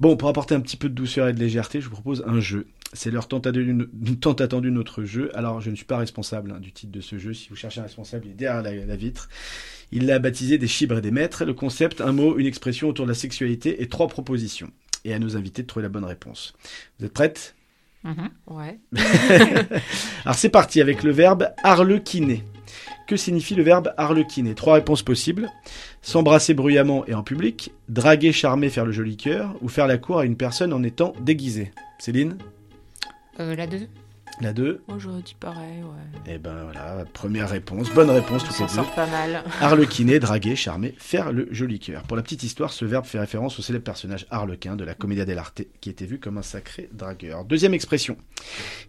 [0.00, 2.40] Bon, pour apporter un petit peu de douceur et de légèreté, je vous propose un
[2.40, 2.66] jeu.
[2.92, 3.88] C'est l'heure tant attendue
[4.20, 5.30] tant attendue de notre jeu.
[5.36, 7.34] Alors, je ne suis pas responsable hein, du titre de ce jeu.
[7.34, 9.28] Si vous cherchez un responsable, il est derrière la, la vitre.
[9.90, 11.44] Il l'a baptisé des chibres et des maîtres.
[11.44, 14.70] Le concept, un mot, une expression autour de la sexualité et trois propositions.
[15.04, 16.54] Et à nos invités de trouver la bonne réponse.
[16.98, 17.54] Vous êtes prêtes?
[18.04, 18.30] Mhm.
[18.46, 18.78] Ouais.
[20.24, 22.44] Alors c'est parti avec le verbe arlequiner.
[23.08, 25.50] Que signifie le verbe arlequiner Trois réponses possibles.
[26.02, 30.18] S'embrasser bruyamment et en public, draguer, charmer, faire le joli cœur, ou faire la cour
[30.18, 31.72] à une personne en étant déguisée.
[31.98, 32.36] Céline?
[33.40, 33.88] Euh, la 2
[34.40, 36.20] La 2 Moi, j'aurais dit pareil, ouais.
[36.26, 38.72] Eh ben voilà, première réponse, bonne réponse On toutes les deux.
[38.72, 39.42] sort pas mal.
[40.20, 42.02] Draguer, charmer, faire le joli cœur.
[42.04, 45.24] Pour la petite histoire, ce verbe fait référence au célèbre personnage Arlequin de la Commedia
[45.24, 47.44] dell'arte, qui était vu comme un sacré dragueur.
[47.44, 48.16] Deuxième expression,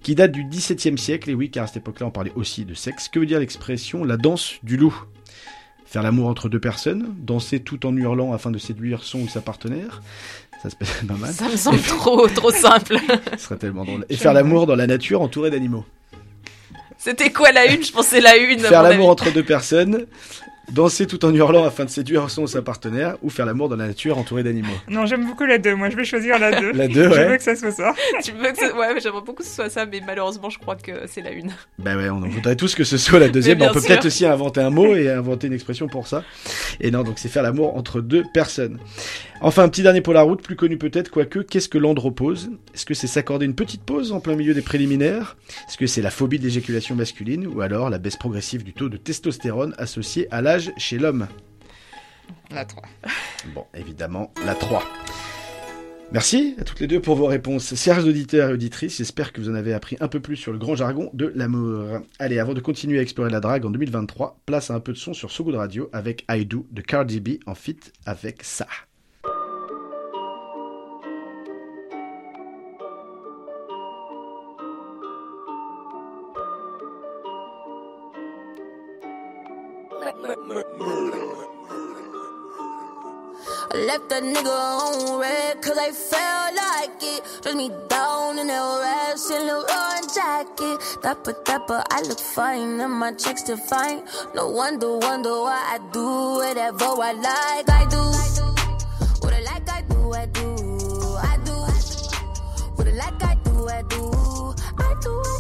[0.04, 2.76] qui date du XVIIe siècle, et oui, car à cette époque-là, on parlait aussi de
[2.76, 3.10] sexe.
[3.10, 5.04] Que veut dire l'expression la danse du loup
[5.86, 9.42] Faire l'amour entre deux personnes, danser tout en hurlant afin de séduire son ou sa
[9.42, 10.04] partenaire.
[10.62, 11.32] Ça se passe pas mal.
[11.32, 12.98] Ça me semble trop, trop simple.
[13.38, 14.06] Ce serait tellement drôle.
[14.10, 15.86] Et faire l'amour dans la nature entouré d'animaux.
[16.98, 17.82] C'était quoi la une?
[17.84, 18.60] Je pensais la une.
[18.60, 20.06] Faire l'amour entre deux personnes,
[20.74, 23.78] danser tout en hurlant afin de séduire son ou sa partenaire, ou faire l'amour dans
[23.78, 24.68] la nature entouré d'animaux.
[24.90, 25.76] Non, j'aime beaucoup la 2.
[25.76, 26.72] Moi, je vais choisir la 2.
[26.74, 27.28] La deux, Je ouais.
[27.30, 27.96] veux que ça soit ça.
[28.24, 30.76] tu veux que ça- Ouais, j'aimerais beaucoup que ce soit ça, mais malheureusement, je crois
[30.76, 31.52] que c'est la une.
[31.78, 33.60] Bah ouais, on voudrait tous que ce soit la deuxième.
[33.60, 36.26] Mais on peut peut-être aussi inventer un mot et inventer une expression pour ça.
[36.82, 38.78] Et non, donc c'est faire l'amour entre deux personnes.
[39.42, 42.86] Enfin, un petit dernier pour la route, plus connu peut-être, quoique, qu'est-ce que l'andropause Est-ce
[42.86, 45.38] que c'est s'accorder une petite pause en plein milieu des préliminaires?
[45.68, 48.90] Est-ce que c'est la phobie de l'éjaculation masculine Ou alors la baisse progressive du taux
[48.90, 51.28] de testostérone associé à l'âge chez l'homme?
[52.52, 52.84] La 3.
[53.56, 54.84] Bon, évidemment, la 3.
[56.12, 57.76] Merci à toutes les deux pour vos réponses.
[57.76, 60.58] Chers auditeurs et auditrices, j'espère que vous en avez appris un peu plus sur le
[60.58, 62.00] grand jargon de l'amour.
[62.18, 64.98] Allez, avant de continuer à explorer la drague en 2023, place à un peu de
[64.98, 68.68] son sur So Good Radio avec I Do de Cardi B en fit avec ça.
[80.12, 80.16] I
[83.86, 87.22] left that nigga on red cause I felt like it.
[87.44, 90.80] Dress me down in that rash and Leroy jacket.
[91.04, 94.04] Dapper, dapper, I look fine and my checks fine.
[94.34, 97.70] No wonder, wonder why I do whatever I like.
[97.70, 98.02] I do.
[99.22, 100.56] What I like, I do, I do,
[101.22, 101.54] I do.
[102.98, 104.12] like I do, I do.
[104.80, 105.39] I do, I do.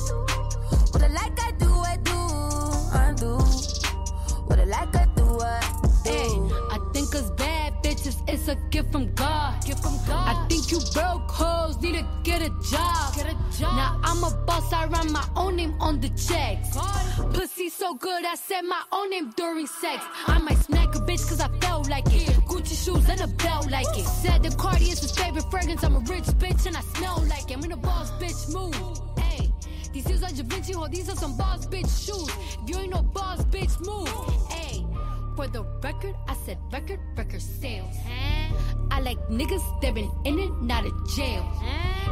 [8.27, 9.63] It's a gift from God.
[9.65, 10.27] Gift from God.
[10.35, 13.15] I think you broke hoes need to get a job.
[13.15, 13.75] Get a job.
[13.75, 16.77] Now I'm a boss, I run my own name on the checks.
[17.33, 20.03] Pussy so good, I said my own name during sex.
[20.27, 22.29] I might smack a bitch cause I felt like it.
[22.47, 24.05] Gucci shoes and a belt like it.
[24.05, 25.83] Said the Cardi is his favorite fragrance.
[25.83, 27.57] I'm a rich bitch and I smell like it.
[27.57, 28.75] I'm in a boss bitch move.
[29.17, 29.51] Hey,
[29.93, 32.29] these shoes are Da Vinci, ho, these are some boss bitch shoes.
[32.63, 34.09] If you ain't no boss bitch move.
[34.49, 34.58] Hey.
[35.35, 37.95] For the record, I said record, record sales.
[38.91, 41.45] I like niggas that been in and out of jail.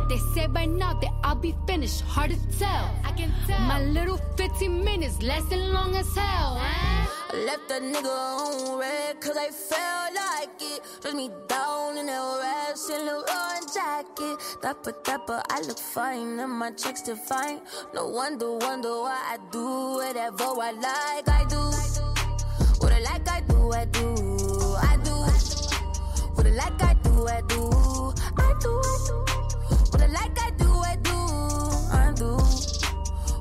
[0.07, 2.95] They say by now that I'll be finished, hard to tell.
[3.03, 3.59] I can tell.
[3.59, 6.57] My little 15 minutes lasting long as hell.
[6.59, 11.01] I left that nigga on red cause I felt like it.
[11.01, 14.37] Dress me down in that red Saint Laurent jacket.
[14.61, 17.59] Dapper, dapper, I look fine and my checks define.
[17.93, 21.27] No wonder, wonder why I do whatever I like.
[21.27, 22.06] I do.
[22.81, 24.15] Like, I do, I do.
[24.79, 25.13] I do.
[26.57, 28.13] Like, I do, I do.
[28.37, 29.25] I do, do.
[29.91, 31.17] What I like, I do, I do.
[31.91, 32.37] I do.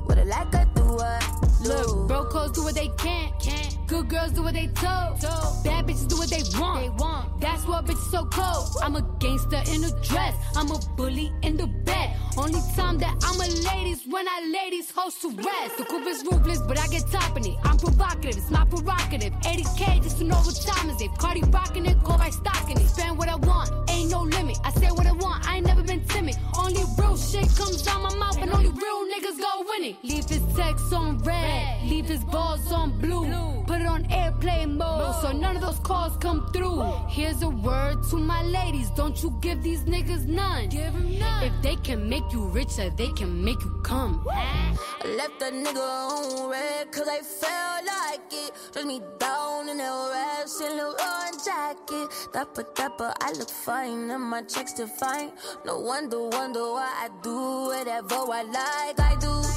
[0.05, 1.19] What I like, I do, I
[1.63, 1.69] do.
[1.69, 3.39] Look, broke hoes do what they can't.
[3.39, 3.66] can.
[3.87, 5.21] Good girls do what they told.
[5.63, 6.81] Bad bitches do what they want.
[6.81, 7.39] They want.
[7.39, 8.75] That's why bitches so cold.
[8.83, 10.35] I'm a gangster in a dress.
[10.57, 12.13] I'm a bully in the bed.
[12.37, 15.77] Only time that I'm a ladies when I ladies host to rest.
[15.77, 17.55] The coupe is ruthless, but I get top in it.
[17.63, 19.33] I'm provocative, it's my prerogative.
[19.41, 21.11] 80k just to know what time is it.
[21.17, 22.87] Cardi rocking it, go by stocking it.
[22.89, 24.57] Spend what I want, ain't no limit.
[24.65, 26.35] I say what I want, I ain't never been timid.
[26.57, 29.95] Only real shit comes out my mouth, and only real niggas go winning.
[30.03, 33.25] Leave his text on red, leave his balls on blue.
[33.67, 36.81] Put it on airplane mode, so none of those calls come through.
[37.07, 40.69] Here's a word to my ladies, don't you give these niggas none.
[40.69, 41.43] Give 'em none.
[41.43, 44.13] If they can make you richer, they can make you come.
[44.31, 48.51] I left that nigga on red cause I felt like it.
[48.71, 52.07] Dress me down in that red Saint Laurent jacket.
[52.33, 55.29] Dapper, dapper, I look fine and my checks define.
[55.65, 57.37] No wonder, wonder why I do
[57.69, 58.99] whatever I like.
[59.11, 59.56] I do.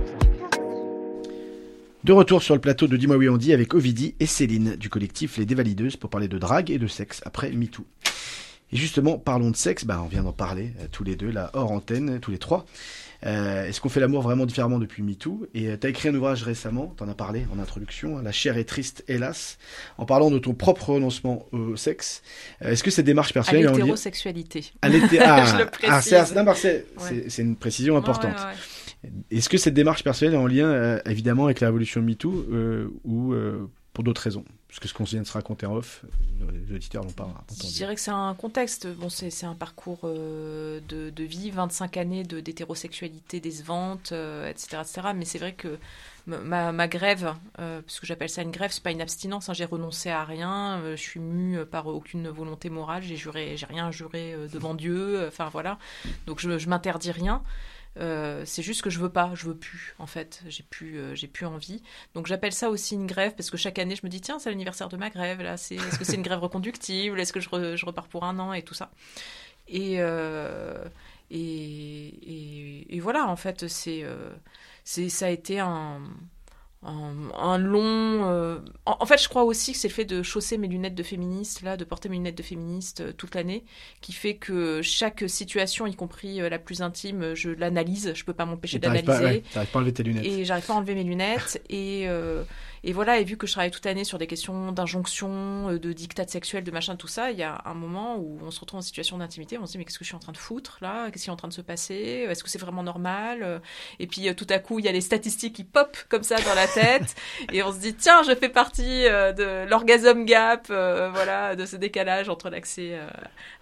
[2.03, 5.37] De retour sur le plateau de Dis-moi oui Andy avec Ovidie et Céline du collectif
[5.37, 7.85] Les Dévalideuses pour parler de drague et de sexe après MeToo.
[8.73, 11.51] Et justement, parlons de sexe, bah, on vient d'en parler euh, tous les deux, là,
[11.53, 12.65] hors antenne, tous les trois.
[13.25, 15.45] Euh, Est-ce qu'on fait l'amour vraiment différemment depuis MeToo?
[15.53, 18.57] Et euh, t'as écrit un ouvrage récemment, t'en as parlé en introduction, hein, La chair
[18.57, 19.57] est triste, hélas,
[19.97, 22.23] en parlant de ton propre renoncement au sexe.
[22.63, 24.65] Euh, Est-ce que cette démarche À personnelle en lien- l'hétérosexualité.
[24.81, 25.45] À l'hété- ah,
[25.89, 27.27] ah, c'est- Ouais.
[27.39, 28.31] une précision importante.
[28.37, 28.55] ouais, ouais.
[29.31, 32.87] Est-ce que cette démarche personnelle est en lien euh, évidemment avec la révolution MeToo euh,
[33.03, 34.45] ou euh, pour d'autres raisons?
[34.67, 36.05] Parce que ce qu'on vient de se raconter en off,
[36.69, 37.73] les auditeurs l'ont pas Je entendu.
[37.73, 38.87] dirais que c'est un contexte.
[38.87, 45.01] Bon, c'est un parcours euh, de, de vie, 25 années de- d'hétérosexualité décevante, etc., etc.
[45.13, 45.77] Mais c'est vrai que
[46.25, 49.49] ma- grève, parce que j'appelle ça une grève, c'est pas une abstinence.
[49.49, 50.79] hein, j'ai renoncé à rien.
[50.91, 53.03] je suis mue par aucune volonté morale.
[53.03, 55.25] J'ai juré, j'ai rien juré devant Dieu.
[55.27, 55.79] Enfin voilà.
[56.27, 57.43] Donc je, je m'interdis rien.
[57.97, 61.13] Euh, c'est juste que je veux pas, je veux plus en fait, j'ai plus, euh,
[61.13, 61.83] j'ai plus envie.
[62.15, 64.49] Donc j'appelle ça aussi une grève parce que chaque année je me dis tiens c'est
[64.49, 67.75] l'anniversaire de ma grève là, est-ce que c'est une grève reconductible, est-ce que je, re-
[67.75, 68.91] je repars pour un an et tout ça?
[69.67, 70.85] Et euh,
[71.31, 74.05] et, et, et voilà en fait c'est
[74.85, 75.99] c'est ça a été un
[76.83, 77.81] un, un long.
[78.29, 80.95] euh, En, en fait, je crois aussi que c'est le fait de chausser mes lunettes
[80.95, 83.63] de féministe, là, de porter mes lunettes de féministe euh, toute l'année,
[84.01, 88.13] qui fait que chaque situation, y compris euh, la plus intime, je l'analyse.
[88.15, 89.43] Je peux pas m'empêcher Et t'arrives pas, d'analyser.
[89.55, 90.25] ouais, pas à enlever tes lunettes.
[90.25, 91.61] Et j'arrive pas à enlever mes lunettes.
[91.69, 92.43] et, euh,
[92.83, 95.93] et voilà, et vu que je travaille toute l'année sur des questions d'injonction, euh, de
[95.93, 98.79] dictat sexuel, de machin, tout ça, il y a un moment où on se retrouve
[98.79, 100.77] en situation d'intimité, on se dit mais qu'est-ce que je suis en train de foutre
[100.81, 101.09] là?
[101.11, 102.25] Qu'est-ce qui est en train de se passer?
[102.29, 103.61] Est-ce que c'est vraiment normal?
[103.99, 106.35] Et puis euh, tout à coup, il y a les statistiques qui pop comme ça
[106.37, 107.15] dans la tête,
[107.53, 111.65] et on se dit tiens, je fais partie euh, de l'orgasme gap, euh, voilà, de
[111.65, 112.99] ce décalage entre l'accès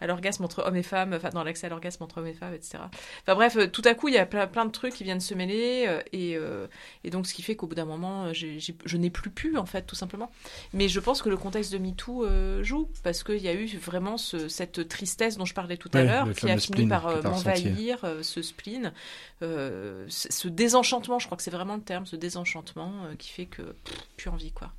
[0.02, 2.54] à l'orgasme entre hommes et femmes, enfin dans l'accès à l'orgasme entre hommes et femmes,
[2.54, 2.80] etc.
[3.24, 5.34] Enfin bref, tout à coup, il y a plein, plein de trucs qui viennent se
[5.34, 6.68] mêler, et, euh,
[7.04, 9.66] et donc ce qui fait qu'au bout d'un moment, je n'ai n'est plus pu en
[9.66, 10.32] fait tout simplement.
[10.74, 13.66] Mais je pense que le contexte de MeToo euh, joue parce qu'il y a eu
[13.78, 17.22] vraiment ce- cette tristesse dont je parlais tout à l'heure qui a fini par euh,
[17.70, 18.94] m'envahir, euh, ce spleen,
[19.42, 23.96] ce désenchantement, je crois que c'est vraiment le terme, ce désenchantement qui fait que pff,
[24.18, 24.72] plus envie quoi.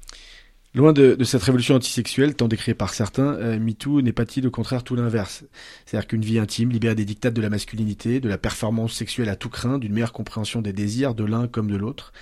[0.72, 4.52] Loin de, de cette révolution antisexuelle, tant décriée par certains, euh, MeToo n'est pas-il au
[4.52, 5.42] contraire tout l'inverse?
[5.84, 9.34] C'est-à-dire qu'une vie intime, libérée des dictats de la masculinité, de la performance sexuelle à
[9.34, 12.12] tout craint, d'une meilleure compréhension des désirs de l'un comme de l'autre,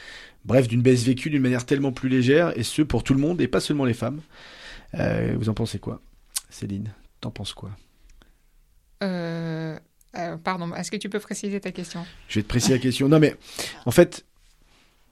[0.46, 3.38] bref, d'une baisse vécue d'une manière tellement plus légère, et ce pour tout le monde,
[3.42, 4.20] et pas seulement les femmes.
[4.94, 6.00] Euh, vous en pensez quoi?
[6.48, 6.90] Céline,
[7.20, 7.70] t'en penses quoi?
[9.02, 9.78] Euh,
[10.16, 12.06] euh, pardon, est-ce que tu peux préciser ta question?
[12.28, 13.10] Je vais te préciser la question.
[13.10, 13.36] Non mais,
[13.84, 14.24] en fait,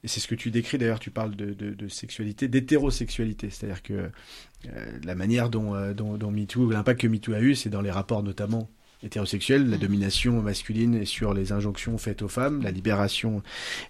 [0.04, 3.50] et c'est ce que tu décris d'ailleurs, tu parles de, de, de sexualité, d'hétérosexualité.
[3.50, 7.54] C'est-à-dire que euh, la manière dont, euh, dont, dont MeToo, l'impact que MeToo a eu,
[7.54, 8.68] c'est dans les rapports notamment
[9.02, 13.42] hétérosexuels, la domination masculine et sur les injonctions faites aux femmes, la libération,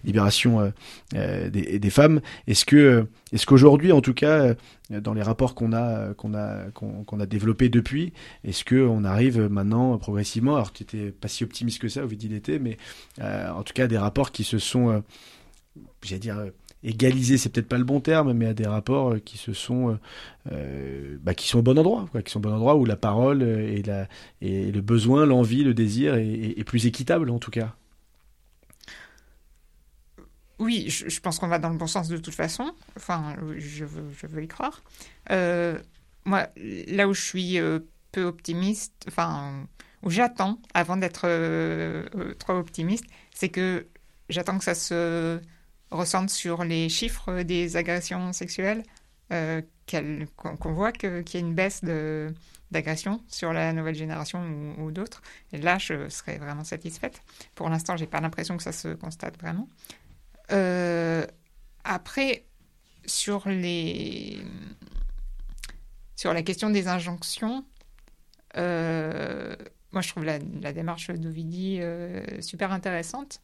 [0.03, 0.73] libération
[1.15, 2.19] euh, des, des femmes.
[2.45, 4.53] Est-ce que, est-ce qu'aujourd'hui, en tout cas,
[4.89, 8.11] dans les rapports qu'on a, qu'on a, qu'on, a développés depuis,
[8.43, 12.07] est-ce que on arrive maintenant progressivement, alors tu n'étais pas si optimiste que ça au
[12.07, 12.77] dit l'été, mais
[13.21, 15.03] euh, en tout cas des rapports qui se sont,
[16.03, 16.51] j'allais dire, euh,
[16.83, 19.99] égalisés, c'est peut-être pas le bon terme, mais à des rapports euh, qui se sont,
[20.51, 23.43] euh, bah, qui sont au bon endroit, qui sont au bon endroit où la parole
[23.43, 24.07] et, la,
[24.41, 27.75] et le besoin, l'envie, le désir est, plus équitable en tout cas.
[30.59, 32.73] Oui, je, pense qu'on va dans le bon sens de toute façon.
[32.95, 34.81] Enfin, je veux, y croire.
[35.29, 36.47] Moi,
[36.87, 37.59] là où je suis
[38.11, 39.67] peu optimiste, enfin,
[40.03, 41.27] où j'attends, avant d'être
[42.39, 43.85] trop optimiste, c'est que
[44.29, 45.39] j'attends que ça se
[45.91, 48.83] ressente sur les chiffres des agressions sexuelles,
[49.31, 49.61] euh,
[50.35, 52.33] qu'on voit qu'il y a une baisse de
[52.69, 55.21] d'agression sur la nouvelle génération ou, d'autres.
[55.53, 57.21] Et là, je serais vraiment satisfaite.
[57.55, 59.69] Pour l'instant, j'ai pas l'impression que ça se constate vraiment.
[60.51, 61.25] Euh,
[61.85, 62.43] après,
[63.05, 64.41] sur les
[66.17, 67.63] sur la question des injonctions,
[68.57, 69.55] euh,
[69.93, 71.79] moi je trouve la, la démarche d'Ovidi
[72.41, 73.39] super intéressante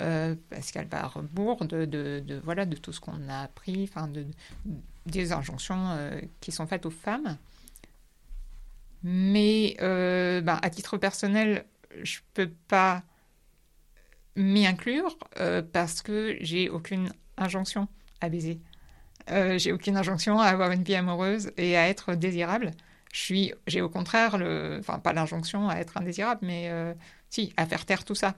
[0.00, 4.26] euh, parce qu'elle va de, voilà de tout ce qu'on a appris, enfin de,
[5.06, 7.36] des injonctions euh, qui sont faites aux femmes.
[9.02, 11.64] Mais euh, ben, à titre personnel,
[12.02, 13.02] je peux pas
[14.36, 17.88] m'y inclure euh, parce que j'ai aucune injonction
[18.20, 18.60] à baiser.
[19.58, 22.72] J'ai aucune injonction à avoir une vie amoureuse et à être désirable.
[23.12, 24.34] J'ai au contraire
[24.80, 26.68] enfin pas l'injonction à être indésirable, mais
[27.28, 28.34] si à faire taire tout ça.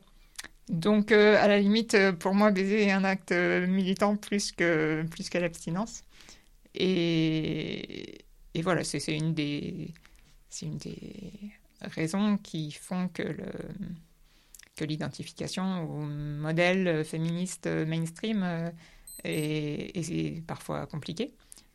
[0.68, 4.52] Donc euh, à la limite, euh, pour moi, baiser est un acte euh, militant plus
[4.52, 6.04] que plus que l'abstinence.
[6.74, 8.24] Et,
[8.62, 9.92] voilà, c'est une des
[10.48, 10.96] c'est une des
[11.82, 13.46] raisons qui font que le
[14.76, 18.72] que l'identification au modèle féministe mainstream
[19.24, 21.34] est, parfois compliqué,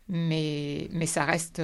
[0.09, 1.61] mais, mais ça, reste,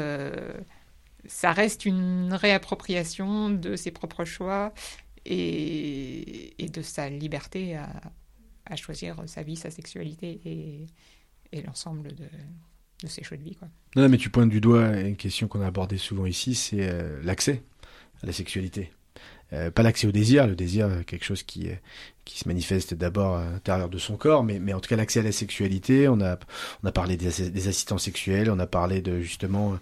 [1.25, 4.73] ça reste une réappropriation de ses propres choix
[5.25, 10.87] et, de sa liberté à, choisir sa vie, sa sexualité
[11.51, 12.27] et, l'ensemble de,
[13.07, 13.55] ses choix de vie.
[13.55, 13.67] Quoi.
[13.95, 16.89] Non, non, mais tu pointes du doigt une question qu'on a abordée souvent ici, c'est
[16.89, 17.63] euh, l'accès
[18.21, 18.91] à la sexualité.
[19.51, 21.75] Euh, pas l'accès au désir, le désir, euh, quelque chose qui, euh,
[22.25, 25.19] qui se manifeste d'abord à l'intérieur de son corps, mais, mais en tout cas l'accès
[25.19, 26.07] à la sexualité.
[26.07, 26.39] On a,
[26.81, 29.77] on a parlé des, assi- des assistants sexuels, on a parlé de justement,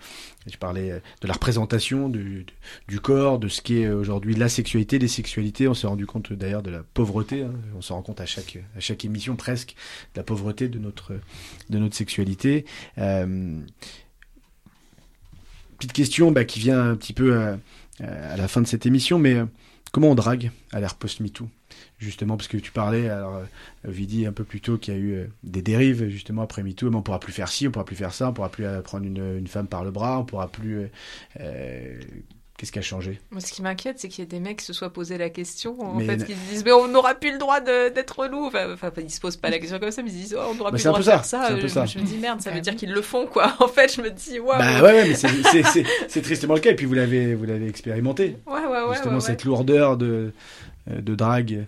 [0.45, 2.45] je parlais de la représentation du,
[2.89, 5.69] du- corps, de ce qu'est aujourd'hui la sexualité, les sexualités.
[5.69, 7.43] On s'est rendu compte d'ailleurs de la pauvreté.
[7.43, 7.53] hein.
[7.77, 9.75] On s'en rend compte à chaque, à chaque émission presque
[10.15, 11.13] de la pauvreté de notre,
[11.69, 12.65] de notre sexualité.
[15.77, 17.57] Petite question bah, qui vient un petit peu à,
[18.01, 19.45] à la fin de cette émission, mais euh,
[19.91, 21.47] comment on drague à l'ère post-MeToo?
[21.99, 23.45] Justement, parce que tu parlais, alors, euh,
[23.85, 26.89] Vidi, un peu plus tôt, qu'il y a eu euh, des dérives, justement, après MeToo,
[26.89, 28.81] mais on pourra plus faire ci, on pourra plus faire ça, on pourra plus euh,
[28.81, 30.79] prendre une, femme par le bras, on pourra plus...
[30.79, 30.87] euh,
[31.39, 31.99] euh,
[32.61, 33.19] Qu'est-ce qui a changé?
[33.31, 35.31] Moi, ce qui m'inquiète, c'est qu'il y ait des mecs qui se soient posé la
[35.31, 38.27] question, en Mais fait, qui se disent, mais on n'aura plus le droit de- d'être
[38.27, 38.45] loup.
[38.45, 40.43] Enfin, enfin, ils se posent pas la question comme ça, mais ils se disent, oh,
[40.51, 41.47] on n'aura Bah, plus c'est le un droit peu de faire ça, ça.
[41.47, 41.85] c'est un peu Euh, ça.
[41.87, 43.51] Je me dis, merde, ça veut dire qu'ils le font, quoi.
[43.59, 44.59] En fait, je me dis, waouh.
[44.59, 47.33] Bah ouais, ouais, mais c'est- c'est- c'est c'est tristement le cas, et puis vous l'avez
[47.33, 48.37] vous l'avez expérimenté.
[48.45, 50.31] Ouais, ouais, ouais, Justement, ouais, cette lourdeur de,
[50.87, 51.65] de drague.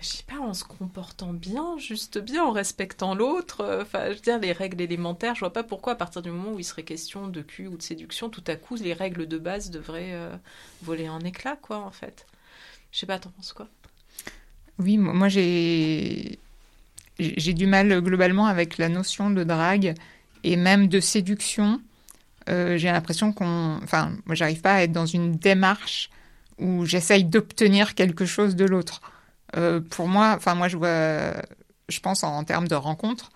[0.00, 3.62] Je sais pas, en se comportant bien, juste bien, en respectant l'autre.
[3.62, 6.30] euh, Enfin, je veux dire, les règles élémentaires, je vois pas pourquoi, à partir du
[6.30, 9.26] moment où il serait question de cul ou de séduction, tout à coup, les règles
[9.26, 10.36] de base devraient euh,
[10.82, 12.26] voler en éclats, quoi, en fait.
[12.92, 13.68] Je sais pas, t'en penses quoi?
[14.78, 16.38] Oui, mo- moi j'ai
[17.18, 19.94] j'ai du mal globalement avec la notion de drague
[20.44, 21.80] et même de séduction.
[22.48, 26.10] Euh, j'ai l'impression qu'on, enfin, moi j'arrive pas à être dans une démarche
[26.58, 29.02] où j'essaye d'obtenir quelque chose de l'autre.
[29.56, 31.32] Euh, pour moi, enfin moi je vois,
[31.88, 33.30] je pense en, termes de rencontre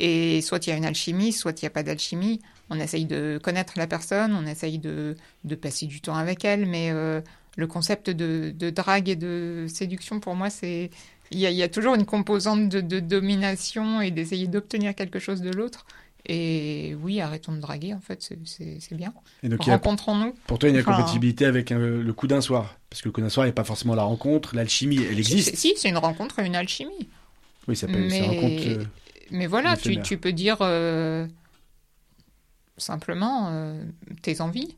[0.00, 2.40] Et soit il y a une alchimie, soit il n'y a pas d'alchimie.
[2.70, 5.16] On essaye de connaître la personne, on essaye de,
[5.60, 7.20] passer du temps avec elle, mais euh,
[7.56, 10.90] le concept de, drague et de séduction, pour moi, c'est
[11.30, 15.84] il y, a, toujours une composante de domination et d'essayer d'obtenir quelque chose de l'autre.
[16.26, 19.14] Et oui, arrêtons de draguer, en fait, c'est- bien.
[19.58, 20.34] Rencontrons-nous.
[20.46, 22.76] Pour toi, il y a une Enfin, incompatibilité avec euh, le coup d'un soir.
[22.90, 25.18] Parce que le coup d'un soir, il n'y a pas forcément la rencontre, l'alchimie, elle
[25.18, 25.54] existe.
[25.56, 27.08] Si, c'est une rencontre et une alchimie.
[27.66, 28.62] Oui, ça peut une rencontre.
[28.66, 28.84] euh,
[29.30, 31.26] mais voilà, tu, peux dire euh,
[32.76, 33.78] simplement
[34.22, 34.76] tes envies.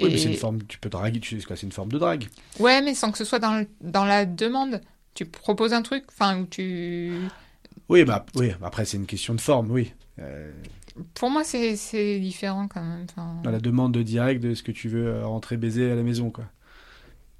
[0.00, 0.62] Oui, mais c'est une forme.
[0.64, 2.26] Tu peux draguer, tu sais c'est une forme de drague.
[2.58, 4.80] Ouais, mais sans que ce soit dans, le- dans la demande.
[5.14, 7.28] Tu proposes un truc, enfin, où tu.
[7.90, 9.92] Oui, bah, oui, après, c'est une question de forme, oui.
[10.22, 10.50] Euh,
[11.14, 13.06] Pour moi, c'est différent quand même.
[13.10, 15.94] Enfin, dans la demande de direct de ce que tu veux euh, rentrer baiser à
[15.94, 16.44] la maison, quoi.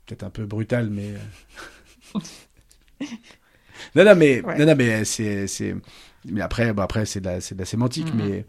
[0.07, 1.15] Peut-être un peu brutal, mais.
[1.15, 2.21] euh.
[3.95, 4.59] non, non, mais, Ouais.
[4.59, 5.75] non, non, mais c'est, c'est,
[6.25, 8.21] mais après, bah, après, c'est de la, c'est de la sémantique, Mhm.
[8.21, 8.47] mais,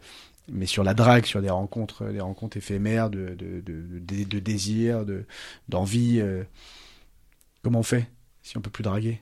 [0.48, 4.38] mais sur la drague, sur des rencontres, des rencontres éphémères de, de, de, de, de
[4.38, 5.24] désir, de,
[5.68, 6.44] d'envie, euh,
[7.62, 8.10] comment on fait
[8.42, 9.20] si on peut plus draguer?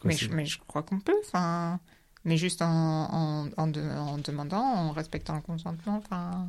[0.00, 1.16] Quoi, mais, je, mais je crois qu'on peut.
[1.26, 1.80] Enfin,
[2.24, 5.96] mais juste en, en, en, de- en demandant, en respectant le consentement.
[6.04, 6.48] Enfin,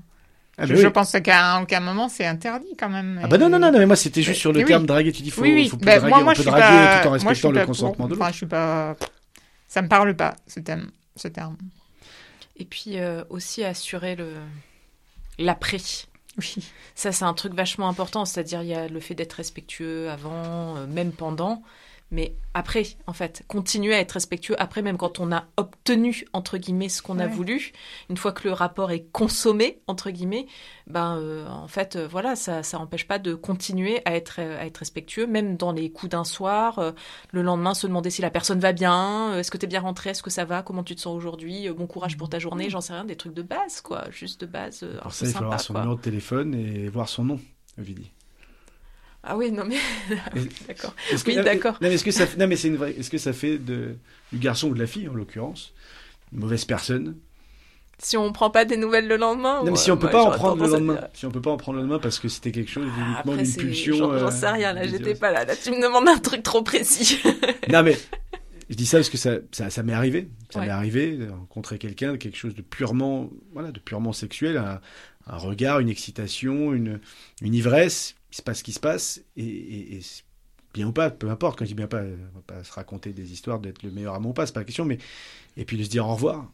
[0.58, 0.94] Ah, je, bah je oui.
[0.94, 3.20] pense qu'à aucun moment c'est interdit quand même.
[3.24, 4.88] Ah bah non, non, non, non, mais moi c'était juste sur le terme oui.
[4.88, 5.70] draguer, tu dis faut, Oui, oui.
[5.70, 7.52] faut plus Bah, draguer, moi, moi, on je peut suis draguer pas- tout en respectant
[7.52, 8.34] le pas consentement pour- de Enfin, l'autre.
[8.34, 8.96] je suis pas.
[9.68, 11.56] Ça me parle pas ce thème, ce terme.
[12.58, 14.34] Et puis euh, aussi assurer le
[15.38, 15.78] l'après.
[16.38, 16.56] Oui.
[16.96, 18.24] Ça, c'est un truc vachement important.
[18.26, 21.64] C'est-à-dire, il y a le fait d'être respectueux avant, euh, même pendant.
[22.12, 26.58] Mais après, en fait, continuer à être respectueux après, même quand on a obtenu, entre
[26.58, 27.72] guillemets, ce qu'on a voulu,
[28.10, 30.48] une fois que le rapport est consommé, entre guillemets,
[30.88, 34.60] ben, euh, en fait, euh, voilà, ça ça n'empêche pas de continuer à être, euh,
[34.60, 36.92] à être respectueux, même dans les coups d'un soir, euh,
[37.32, 40.10] le lendemain, se demander si la personne va bien, est-ce que tu es bien rentré,
[40.10, 42.82] est-ce que ça va, comment tu te sens aujourd'hui, bon courage pour ta journée, j'en
[42.82, 45.62] sais rien, des trucs de base, quoi, juste de base, Pour ça, il faut avoir
[45.62, 47.40] son numéro de téléphone et voir son nom,
[47.78, 48.12] Ovidie.
[49.24, 49.76] Ah oui, non mais
[50.68, 50.96] d'accord.
[51.28, 51.74] Oui, d'accord.
[51.82, 52.92] Non, mais est-ce que ça, non, mais c'est une vraie.
[52.98, 53.96] Est-ce que ça fait de
[54.32, 55.74] du garçon ou de la fille en l'occurrence
[56.32, 57.16] une mauvaise personne?
[58.02, 59.62] Si on prend pas des nouvelles le lendemain.
[59.64, 61.42] Non, mais si on peut moi, pas en prendre le lendemain, dire- si on peut
[61.42, 63.98] pas en prendre le lendemain parce que c'était quelque chose uniquement Après, une pulsion.
[64.18, 65.44] J'en euh, sais rien là, j'étais pas là.
[65.44, 67.20] Là, tu me demandes un truc trop précis.
[67.70, 67.98] Non mais
[68.70, 70.30] je dis ça parce que ça, ça, ça m'est arrivé.
[70.50, 70.66] Ça Ouais.
[70.68, 74.80] m'est arrivé de rencontrer quelqu'un, quelque chose de purement, voilà, de purement sexuel, un,
[75.28, 77.00] un regard, une excitation, une,
[77.42, 78.16] une ivresse.
[78.32, 80.00] Il se passe ce qui se passe et,
[80.74, 81.58] bien ou pas, peu importe.
[81.58, 84.16] Quand je dis bien pas, on va pas se raconter des histoires d'être le meilleur
[84.16, 84.86] amant ou pas, c'est pas la question.
[84.86, 85.00] Mais
[85.58, 86.52] et puis de se dire au revoir.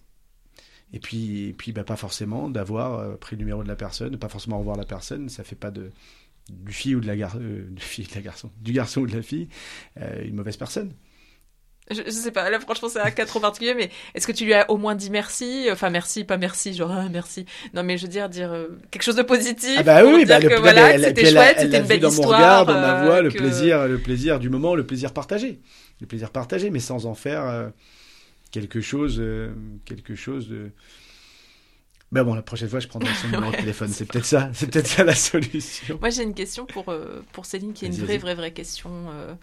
[0.93, 4.17] Et puis, et puis bah, pas forcément d'avoir euh, pris le numéro de la personne,
[4.17, 5.29] pas forcément revoir la personne.
[5.29, 5.91] Ça fait pas de
[6.49, 9.15] du fille ou de la gar- euh, fille de la garçon, du garçon ou de
[9.15, 9.49] la fille,
[9.99, 10.93] euh, une mauvaise personne.
[11.91, 14.45] Je, je sais pas, là franchement c'est un cas trop particulier, mais est-ce que tu
[14.45, 15.67] lui as au moins dit merci?
[15.71, 17.45] Enfin merci, pas merci, genre ah, merci.
[17.73, 19.75] Non mais je veux dire, dire euh, quelque chose de positif.
[19.77, 21.99] Ah bah pour oui, dire bah, le, que voilà, elle- c'était chouette, c'était une belle
[21.99, 22.37] dans mon histoire.
[22.39, 25.59] regard, dans ma euh, voix, le que- plaisir, le plaisir du moment, le plaisir partagé,
[26.01, 27.69] le plaisir partagé, mais sans en faire euh,
[28.51, 29.21] quelque chose,
[29.85, 30.71] quelque chose de.
[32.11, 33.89] Ben bon, la prochaine fois, je prendrai son numéro de téléphone.
[33.89, 35.97] c'est peut-être ça, c'est peut-être ça la solution.
[35.99, 38.91] Moi, j'ai une question pour, euh, pour Céline, qui est une vraie, vraie, vraie question,
[39.09, 39.33] euh,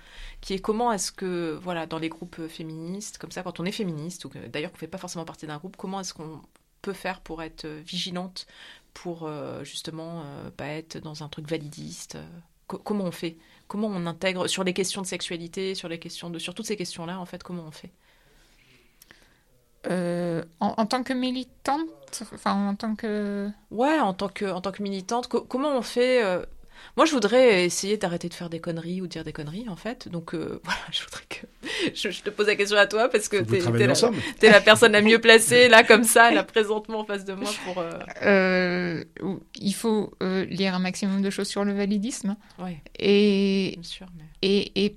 [0.41, 3.65] qui est comment est-ce que, voilà, dans les groupes euh, féministes, comme ça, quand on
[3.65, 6.15] est féministe, ou que- d'ailleurs qu'on ne fait pas forcément partie d'un groupe, comment est-ce
[6.15, 6.41] qu'on
[6.83, 8.47] peut faire pour être vigilante,
[8.95, 12.17] pour euh, justement euh, pas être dans un truc validiste
[12.69, 13.37] co- Comment on fait?
[13.69, 16.77] Comment on intègre sur les questions de sexualité, sur les questions de, sur toutes ces
[16.77, 17.91] questions-là, en fait, comment on fait?
[19.91, 21.89] Euh, en, en tant que militante,
[22.35, 23.49] enfin en tant que.
[23.71, 26.43] Ouais, en tant que, en tant que militante, co- comment on fait euh,
[26.97, 29.77] Moi, je voudrais essayer d'arrêter de faire des conneries ou de dire des conneries, en
[29.77, 30.09] fait.
[30.09, 31.47] Donc, euh, voilà, je voudrais que.
[31.95, 34.19] Je, je te pose la question à toi parce que t'es t'es la, ensemble.
[34.39, 37.51] t'es la personne la mieux placée, là, comme ça, là, présentement en face de moi
[37.65, 37.79] pour.
[37.79, 37.91] euh,
[38.25, 39.05] Euh,
[39.57, 42.37] il faut euh, lire un maximum de choses sur le validisme.
[42.59, 42.81] Ouais.
[42.99, 44.97] Et, Bien sûr, mais- et, et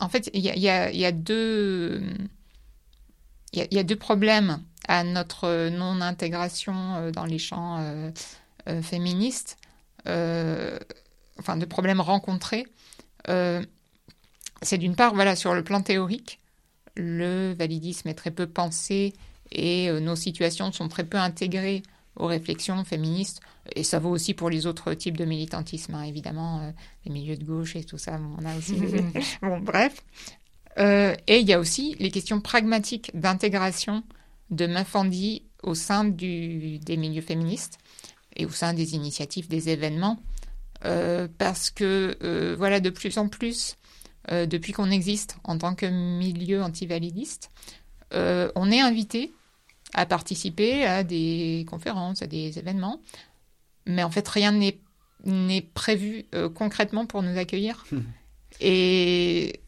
[0.00, 2.02] en fait, il y a, il y a- il y a deux.
[3.56, 7.78] Il y a, il y a deux problèmes à notre non-intégration euh, dans les champs
[7.80, 8.10] euh,
[8.68, 9.56] euh, féministes,
[10.06, 12.66] enfin, deux problèmes rencontrés.
[14.62, 16.40] C'est d'une part, voilà, sur le plan théorique,
[16.96, 19.12] le validisme est très peu pensé
[19.52, 21.82] et nos situations sont très peu intégrées
[22.16, 23.40] aux réflexions féministes.
[23.74, 26.70] Et ça vaut aussi pour les autres types de militantisme, hein, évidemment, euh,
[27.04, 28.74] les milieux de gauche et tout ça, on a aussi.
[29.42, 30.02] bon, bref.
[30.78, 34.02] Euh, et il y a aussi les questions pragmatiques d'intégration
[34.50, 37.78] de Mafandi au sein du, des milieux féministes
[38.36, 40.20] et au sein des initiatives, des événements.
[40.84, 43.76] Euh, parce que, euh, voilà, de plus en plus,
[44.28, 47.52] depuis qu'on existe en tant que milieu antivalidiste,
[48.12, 49.32] on est invité
[49.94, 53.00] à participer à des conférences, à des événements.
[53.86, 54.50] Mais en fait, rien
[55.22, 57.86] n'est prévu concrètement pour nous accueillir.
[58.60, 59.60] Et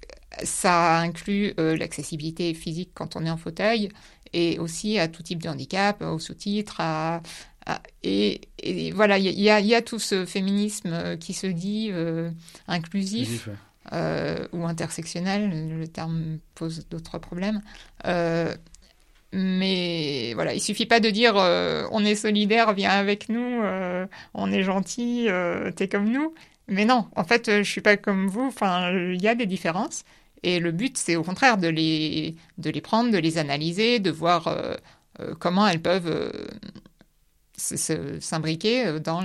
[0.45, 3.89] ça inclut euh, l'accessibilité physique quand on est en fauteuil
[4.33, 6.77] et aussi à tout type de handicap, aux sous-titres.
[6.81, 7.23] À,
[7.67, 11.33] à- et, et voilà, il y, a- il y a tout ce féminisme euh, qui
[11.35, 12.31] se dit euh,
[12.67, 13.49] inclusif
[13.93, 15.51] euh, ou intersectionnel.
[15.79, 17.63] Le terme pose d'autres problèmes.
[18.07, 18.55] Euh,
[19.33, 24.07] mais voilà, il suffit pas de dire euh, on est solidaire, viens avec nous, euh,
[24.35, 26.35] on est gentil, euh, t'es comme nous.
[26.67, 28.47] Mais non, en fait, euh, je suis pas comme vous.
[28.47, 30.05] Enfin, il y a des différences.
[30.43, 34.11] Et le but, c'est au contraire de les, de les prendre, de les analyser, de
[34.11, 34.77] voir euh,
[35.21, 36.31] euh, comment elles peuvent euh,
[38.21, 39.25] s'imbriquer dans,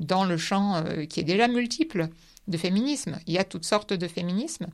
[0.00, 2.08] dans le champ qui est déjà multiple
[2.48, 3.18] de féminisme.
[3.26, 4.66] Il y a toutes sortes de féminismes.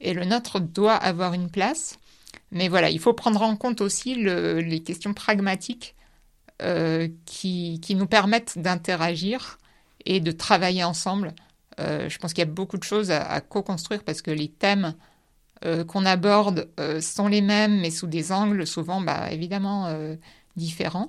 [0.00, 1.98] Et le nôtre doit avoir une place.
[2.50, 5.94] Mais voilà, il faut prendre en compte aussi le- les questions pragmatiques
[7.24, 9.58] qui, qui nous permettent d'interagir
[10.04, 11.34] et de travailler ensemble.
[11.80, 14.94] Euh, je pense qu'il y a beaucoup de choses à, co-construire parce que les thèmes
[15.64, 19.94] euh, qu'on aborde euh, sont les mêmes, mais sous des angles souvent, bah, évidemment,
[20.56, 21.08] différents.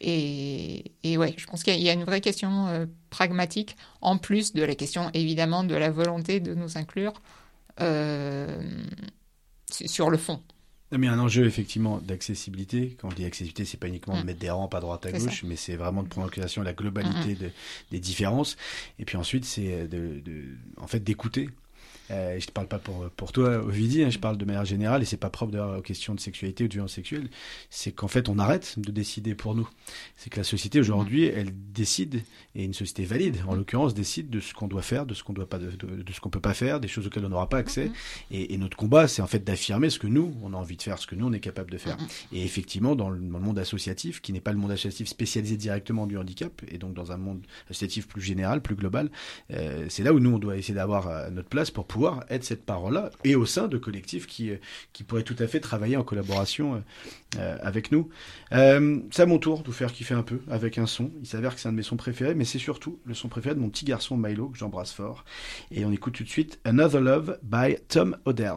[0.00, 4.62] Et, ouais, je pense qu'il y, y a une vraie question pragmatique, en plus de
[4.64, 7.14] la question, évidemment, de la volonté de nous inclure
[9.70, 10.42] su- sur le fond.
[10.92, 12.96] Non, mais il y a un enjeu effectivement d'accessibilité.
[13.00, 14.26] Quand on dit accessibilité, c'est pas uniquement de Mm.
[14.26, 15.46] mettre des rampes à droite à gauche, ça.
[15.46, 17.50] mais c'est vraiment de prendre en considération la globalité Mm, de-
[17.92, 18.56] des différences.
[18.98, 20.44] Et puis ensuite, c'est de, de-
[20.78, 21.48] en fait d'écouter.
[22.10, 25.02] Euh, je ne parle pas pour, pour toi, Ovidie, hein, je parle de manière générale,
[25.02, 27.28] et c'est pas propre d'ailleurs aux questions de sexualité ou de violence sexuelle.
[27.70, 29.68] C'est qu'en fait, on arrête de décider pour nous.
[30.16, 32.22] C'est que la société aujourd'hui, elle décide,
[32.54, 35.32] et une société valide, en l'occurrence, décide de ce qu'on doit faire, de ce qu'on
[35.32, 37.48] doit pas, de, de- de ce qu'on peut pas faire, des choses auxquelles on n'aura
[37.48, 37.90] pas accès.
[38.30, 40.82] Et, et notre combat, c'est en fait d'affirmer ce que nous, on a envie de
[40.82, 41.96] faire, ce que nous, on est capable de faire.
[42.32, 45.56] Et effectivement, dans le, dans le monde associatif, qui n'est pas le monde associatif spécialisé
[45.56, 49.10] directement du handicap, et donc dans un monde associatif plus général, plus global,
[49.52, 52.44] euh, c'est là où nous, on doit essayer d'avoir euh, notre place pour pouvoir être
[52.44, 54.56] cette parole-là, et au sein de collectifs qui, euh,
[54.92, 56.78] qui pourraient tout à fait travailler en collaboration euh,
[57.38, 58.08] euh, avec nous.
[58.50, 61.10] C'est à mon tour de vous faire kiffer un peu avec un son.
[61.20, 63.54] Il s'avère que c'est un de mes sons préférés, mais c'est surtout le son préféré
[63.54, 65.24] de mon petit garçon Milo, que j'embrasse fort.
[65.70, 68.56] Et on écoute tout de suite Another Love by Tom Odell.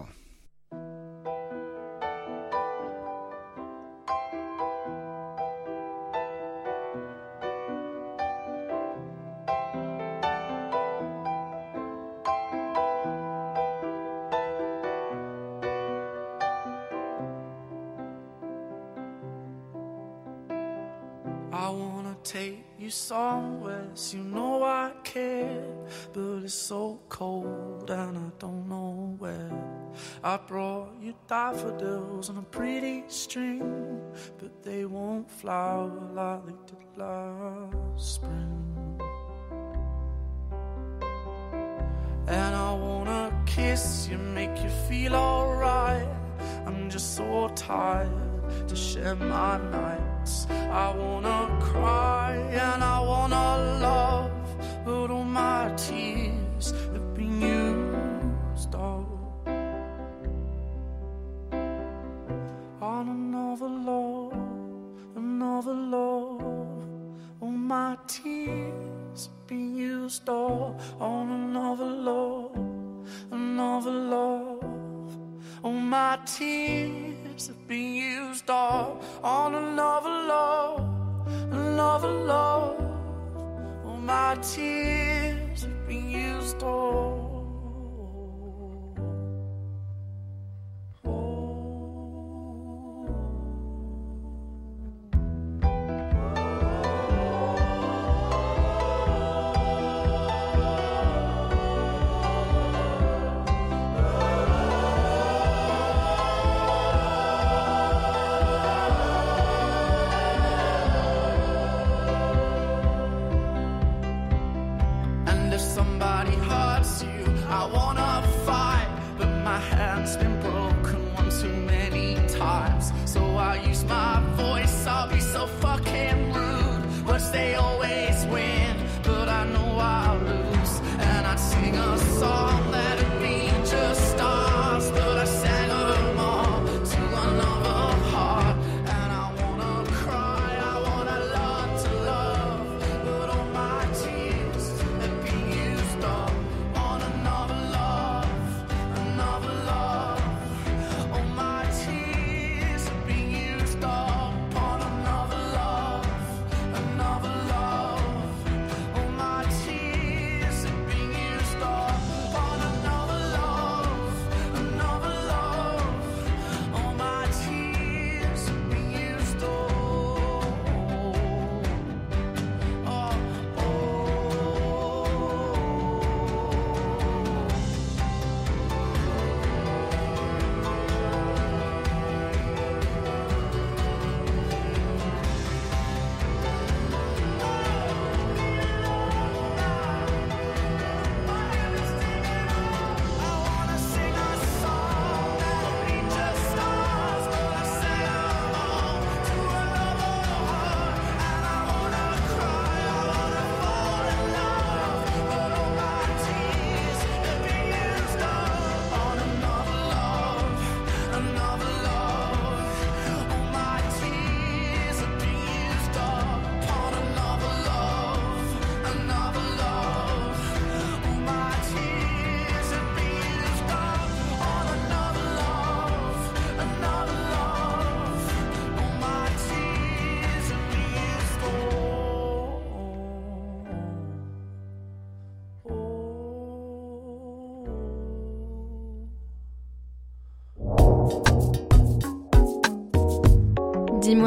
[35.73, 38.99] Flower like they did last spring.
[42.27, 46.07] And I wanna kiss you, make you feel alright.
[46.65, 50.47] I'm just so tired to share my nights.
[50.85, 53.47] I wanna cry and I wanna
[53.87, 54.31] love,
[54.85, 56.22] but all my tears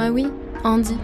[0.07, 0.31] Dis-moi oui,
[0.63, 0.95] Andy.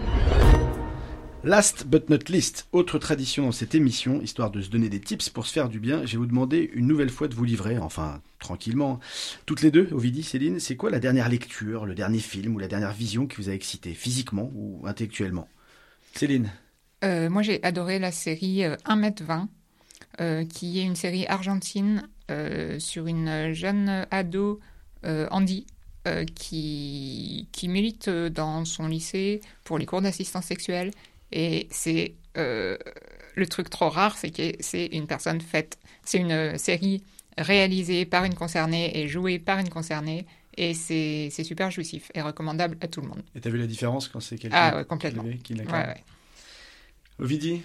[1.43, 5.27] Last but not least, autre tradition dans cette émission, histoire de se donner des tips
[5.29, 7.77] pour se faire du bien, je vais vous demander une nouvelle fois de vous livrer,
[7.77, 9.01] enfin tranquillement,
[9.45, 12.69] toutes les deux, Ovidie, Céline, c'est quoi la dernière lecture, le dernier film ou la
[12.69, 15.49] dernière vision qui vous a excité, physiquement ou intellectuellement?
[16.15, 16.49] Céline.
[17.03, 19.47] Euh, moi, j'ai adoré la série euh, 1m20,
[20.21, 24.61] euh, qui est une série argentine euh, sur une jeune ado,
[25.03, 25.65] euh, Andy,
[26.07, 30.91] euh, qui, qui milite euh, dans son lycée pour les cours d'assistance sexuelle.
[31.31, 32.77] Et c'est euh,
[33.35, 35.77] le truc trop rare, c'est que c'est une personne faite.
[36.03, 37.03] C'est une série
[37.37, 40.25] réalisée par une concernée et jouée par une concernée.
[40.57, 43.23] Et c'est super jouissif et recommandable à tout le monde.
[43.33, 45.23] Et t'as vu la différence quand c'est quelqu'un Ah ouais, complètement.
[45.23, 46.03] qui qui Ouais, ouais.
[47.19, 47.61] Ovidie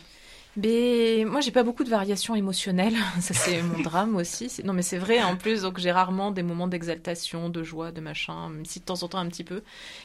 [0.58, 2.96] Mais moi, j'ai pas beaucoup de variations émotionnelles.
[3.20, 4.50] Ça, c'est mon drame aussi.
[4.64, 8.00] Non, mais c'est vrai, en plus, donc j'ai rarement des moments d'exaltation, de joie, de
[8.00, 9.62] machin, même si de temps en temps un petit peu.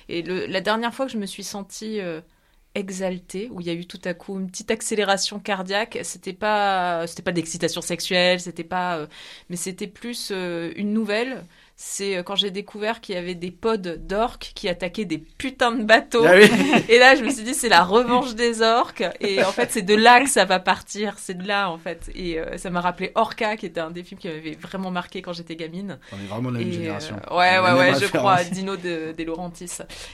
[0.10, 2.22] Et la dernière fois que je me suis sentie euh,
[2.76, 7.08] exaltée, où il y a eu tout à coup une petite accélération cardiaque, c'était pas,
[7.08, 9.08] c'était pas d'excitation sexuelle, c'était pas, euh,
[9.50, 11.46] mais c'était plus euh, une nouvelle.
[11.76, 15.72] C'est euh, quand j'ai découvert qu'il y avait des pods d'orques qui attaquaient des putains
[15.72, 16.24] de bateaux.
[16.26, 16.48] Ah oui.
[16.90, 19.04] Et là, je me suis dit, c'est la revanche des orques.
[19.20, 21.16] Et en fait, c'est de là que ça va partir.
[21.18, 22.12] C'est de là, en fait.
[22.14, 25.22] Et euh, ça m'a rappelé Orca, qui était un des films qui m'avait vraiment marqué
[25.24, 25.98] quand j'étais gamine.
[26.12, 27.16] On est vraiment de la même Et, génération.
[27.16, 28.44] euh, On a ouais, ouais, ouais, je crois.
[28.44, 29.72] Dino de, des Laurentis.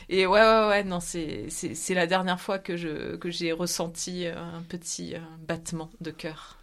[0.08, 1.48] Et ouais, ouais, ouais, non, c'est,
[1.90, 6.59] la dernière fois que, je, que j'ai ressenti un petit battement de cœur.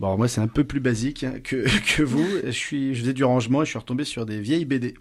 [0.00, 2.26] Bon, moi, c'est un peu plus basique que, vous.
[2.44, 4.94] Je, faisais du rangement et je suis retombé sur des vieilles BD.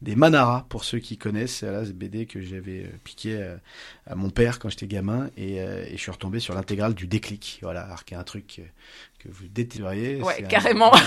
[0.00, 1.62] Des Manara, pour ceux qui connaissent.
[1.62, 3.56] Là, c'est BD que j'avais euh, piqué euh,
[4.08, 5.30] à mon père quand j'étais gamin.
[5.36, 7.58] Et, euh, et je suis retombé sur l'intégrale du déclic.
[7.62, 8.62] Voilà, alors qu'il y a un truc euh,
[9.18, 10.22] que vous détériez.
[10.22, 10.92] Ouais, un- carrément.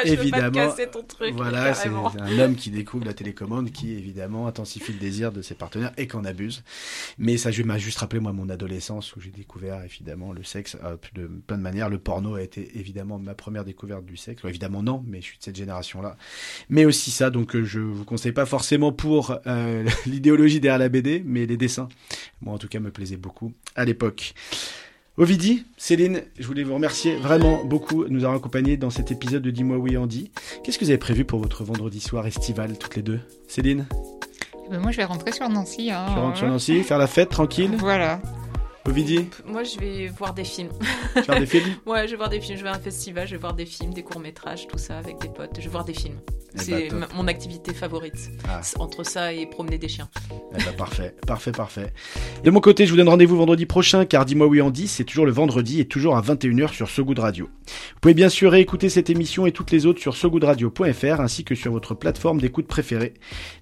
[0.04, 0.50] Je veux pas te évidemment.
[0.70, 4.98] casser ton truc, Voilà, c'est un homme qui découvre la télécommande, qui évidemment intensifie le
[4.98, 6.62] désir de ses partenaires et qu'en abuse.
[7.18, 10.78] Mais ça je m'a juste rappelé moi mon adolescence où j'ai découvert évidemment le sexe
[10.84, 11.90] euh, de plein de manières.
[11.90, 14.42] Le porno a été évidemment ma première découverte du sexe.
[14.46, 16.16] Évidemment non, mais je suis de cette génération-là.
[16.70, 20.88] Mais aussi ça, donc euh, je vous conseille pas forcément pour euh, l'idéologie derrière la
[20.88, 21.90] BD, mais les dessins.
[22.40, 24.34] Moi en tout cas me plaisaient beaucoup à l'époque.
[25.16, 29.42] Ovidie, Céline, je voulais vous remercier vraiment beaucoup de nous avoir accompagnés dans cet épisode
[29.42, 30.30] de Dis-moi oui Andy.
[30.62, 33.20] Qu'est-ce que vous avez prévu pour votre vendredi soir estival toutes les deux?
[33.46, 33.86] Céline?
[34.70, 35.90] Ben, moi, je vais rentrer sur Nancy.
[35.90, 36.46] Hein, Tu rentres sur.
[36.46, 37.72] Nancy, faire la fête tranquille?
[37.78, 38.22] Voilà.
[38.88, 40.70] Ovidie Moi, je vais voir des films.
[41.14, 42.58] Tu vas voir des films Ouais, je vais voir des films.
[42.58, 45.18] Je vais à un festival, je vais voir des films, des courts-métrages, tout ça, avec
[45.20, 45.50] des potes.
[45.58, 46.18] Je vais voir des films.
[46.54, 48.30] Eh C'est bah, ma- mon activité favorite.
[48.48, 48.60] Ah.
[48.62, 50.08] C'est Entre ça et promener des chiens.
[50.58, 51.92] Eh ben, parfait, parfait, parfait.
[52.42, 55.26] De mon côté, je vous donne rendez-vous vendredi prochain, car Dis-moi oui Andy, c'est toujours
[55.26, 57.46] le vendredi et toujours à 21h sur So Good Radio.
[57.46, 61.54] Vous pouvez bien sûr réécouter cette émission et toutes les autres sur sogoodradio.fr ainsi que
[61.54, 63.14] sur votre plateforme d'écoute préférée.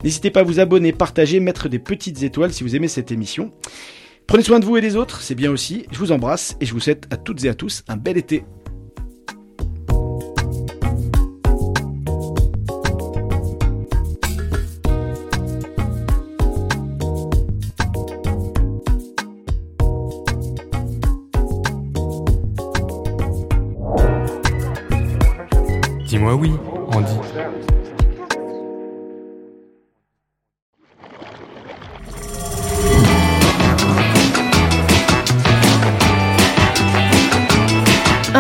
[0.05, 3.53] N'hésitez pas à vous abonner, partager, mettre des petites étoiles si vous aimez cette émission.
[4.29, 5.87] Prenez soin de vous et des autres, c'est bien aussi.
[5.91, 8.45] Je vous embrasse et je vous souhaite à toutes et à tous un bel été.
[26.05, 26.53] Dis-moi oui,
[26.93, 27.78] Andy.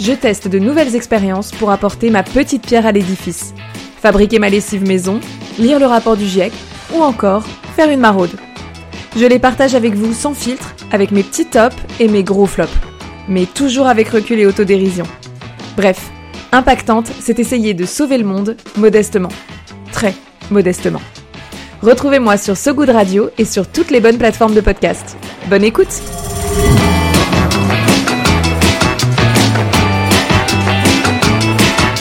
[0.00, 3.54] je teste de nouvelles expériences pour apporter ma petite pierre à l'édifice.
[4.00, 5.20] Fabriquer ma lessive maison,
[5.58, 6.52] lire le rapport du GIEC
[6.94, 7.44] ou encore
[7.76, 8.30] faire une maraude.
[9.16, 12.72] Je les partage avec vous sans filtre, avec mes petits tops et mes gros flops.
[13.28, 15.04] Mais toujours avec recul et autodérision.
[15.76, 16.10] Bref,
[16.52, 19.30] impactante, c'est essayer de sauver le monde modestement.
[19.92, 20.14] Très
[20.50, 21.00] modestement.
[21.82, 25.16] Retrouvez-moi sur So Good Radio et sur toutes les bonnes plateformes de podcast.
[25.48, 26.02] Bonne écoute!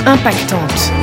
[0.07, 0.96] Impactante.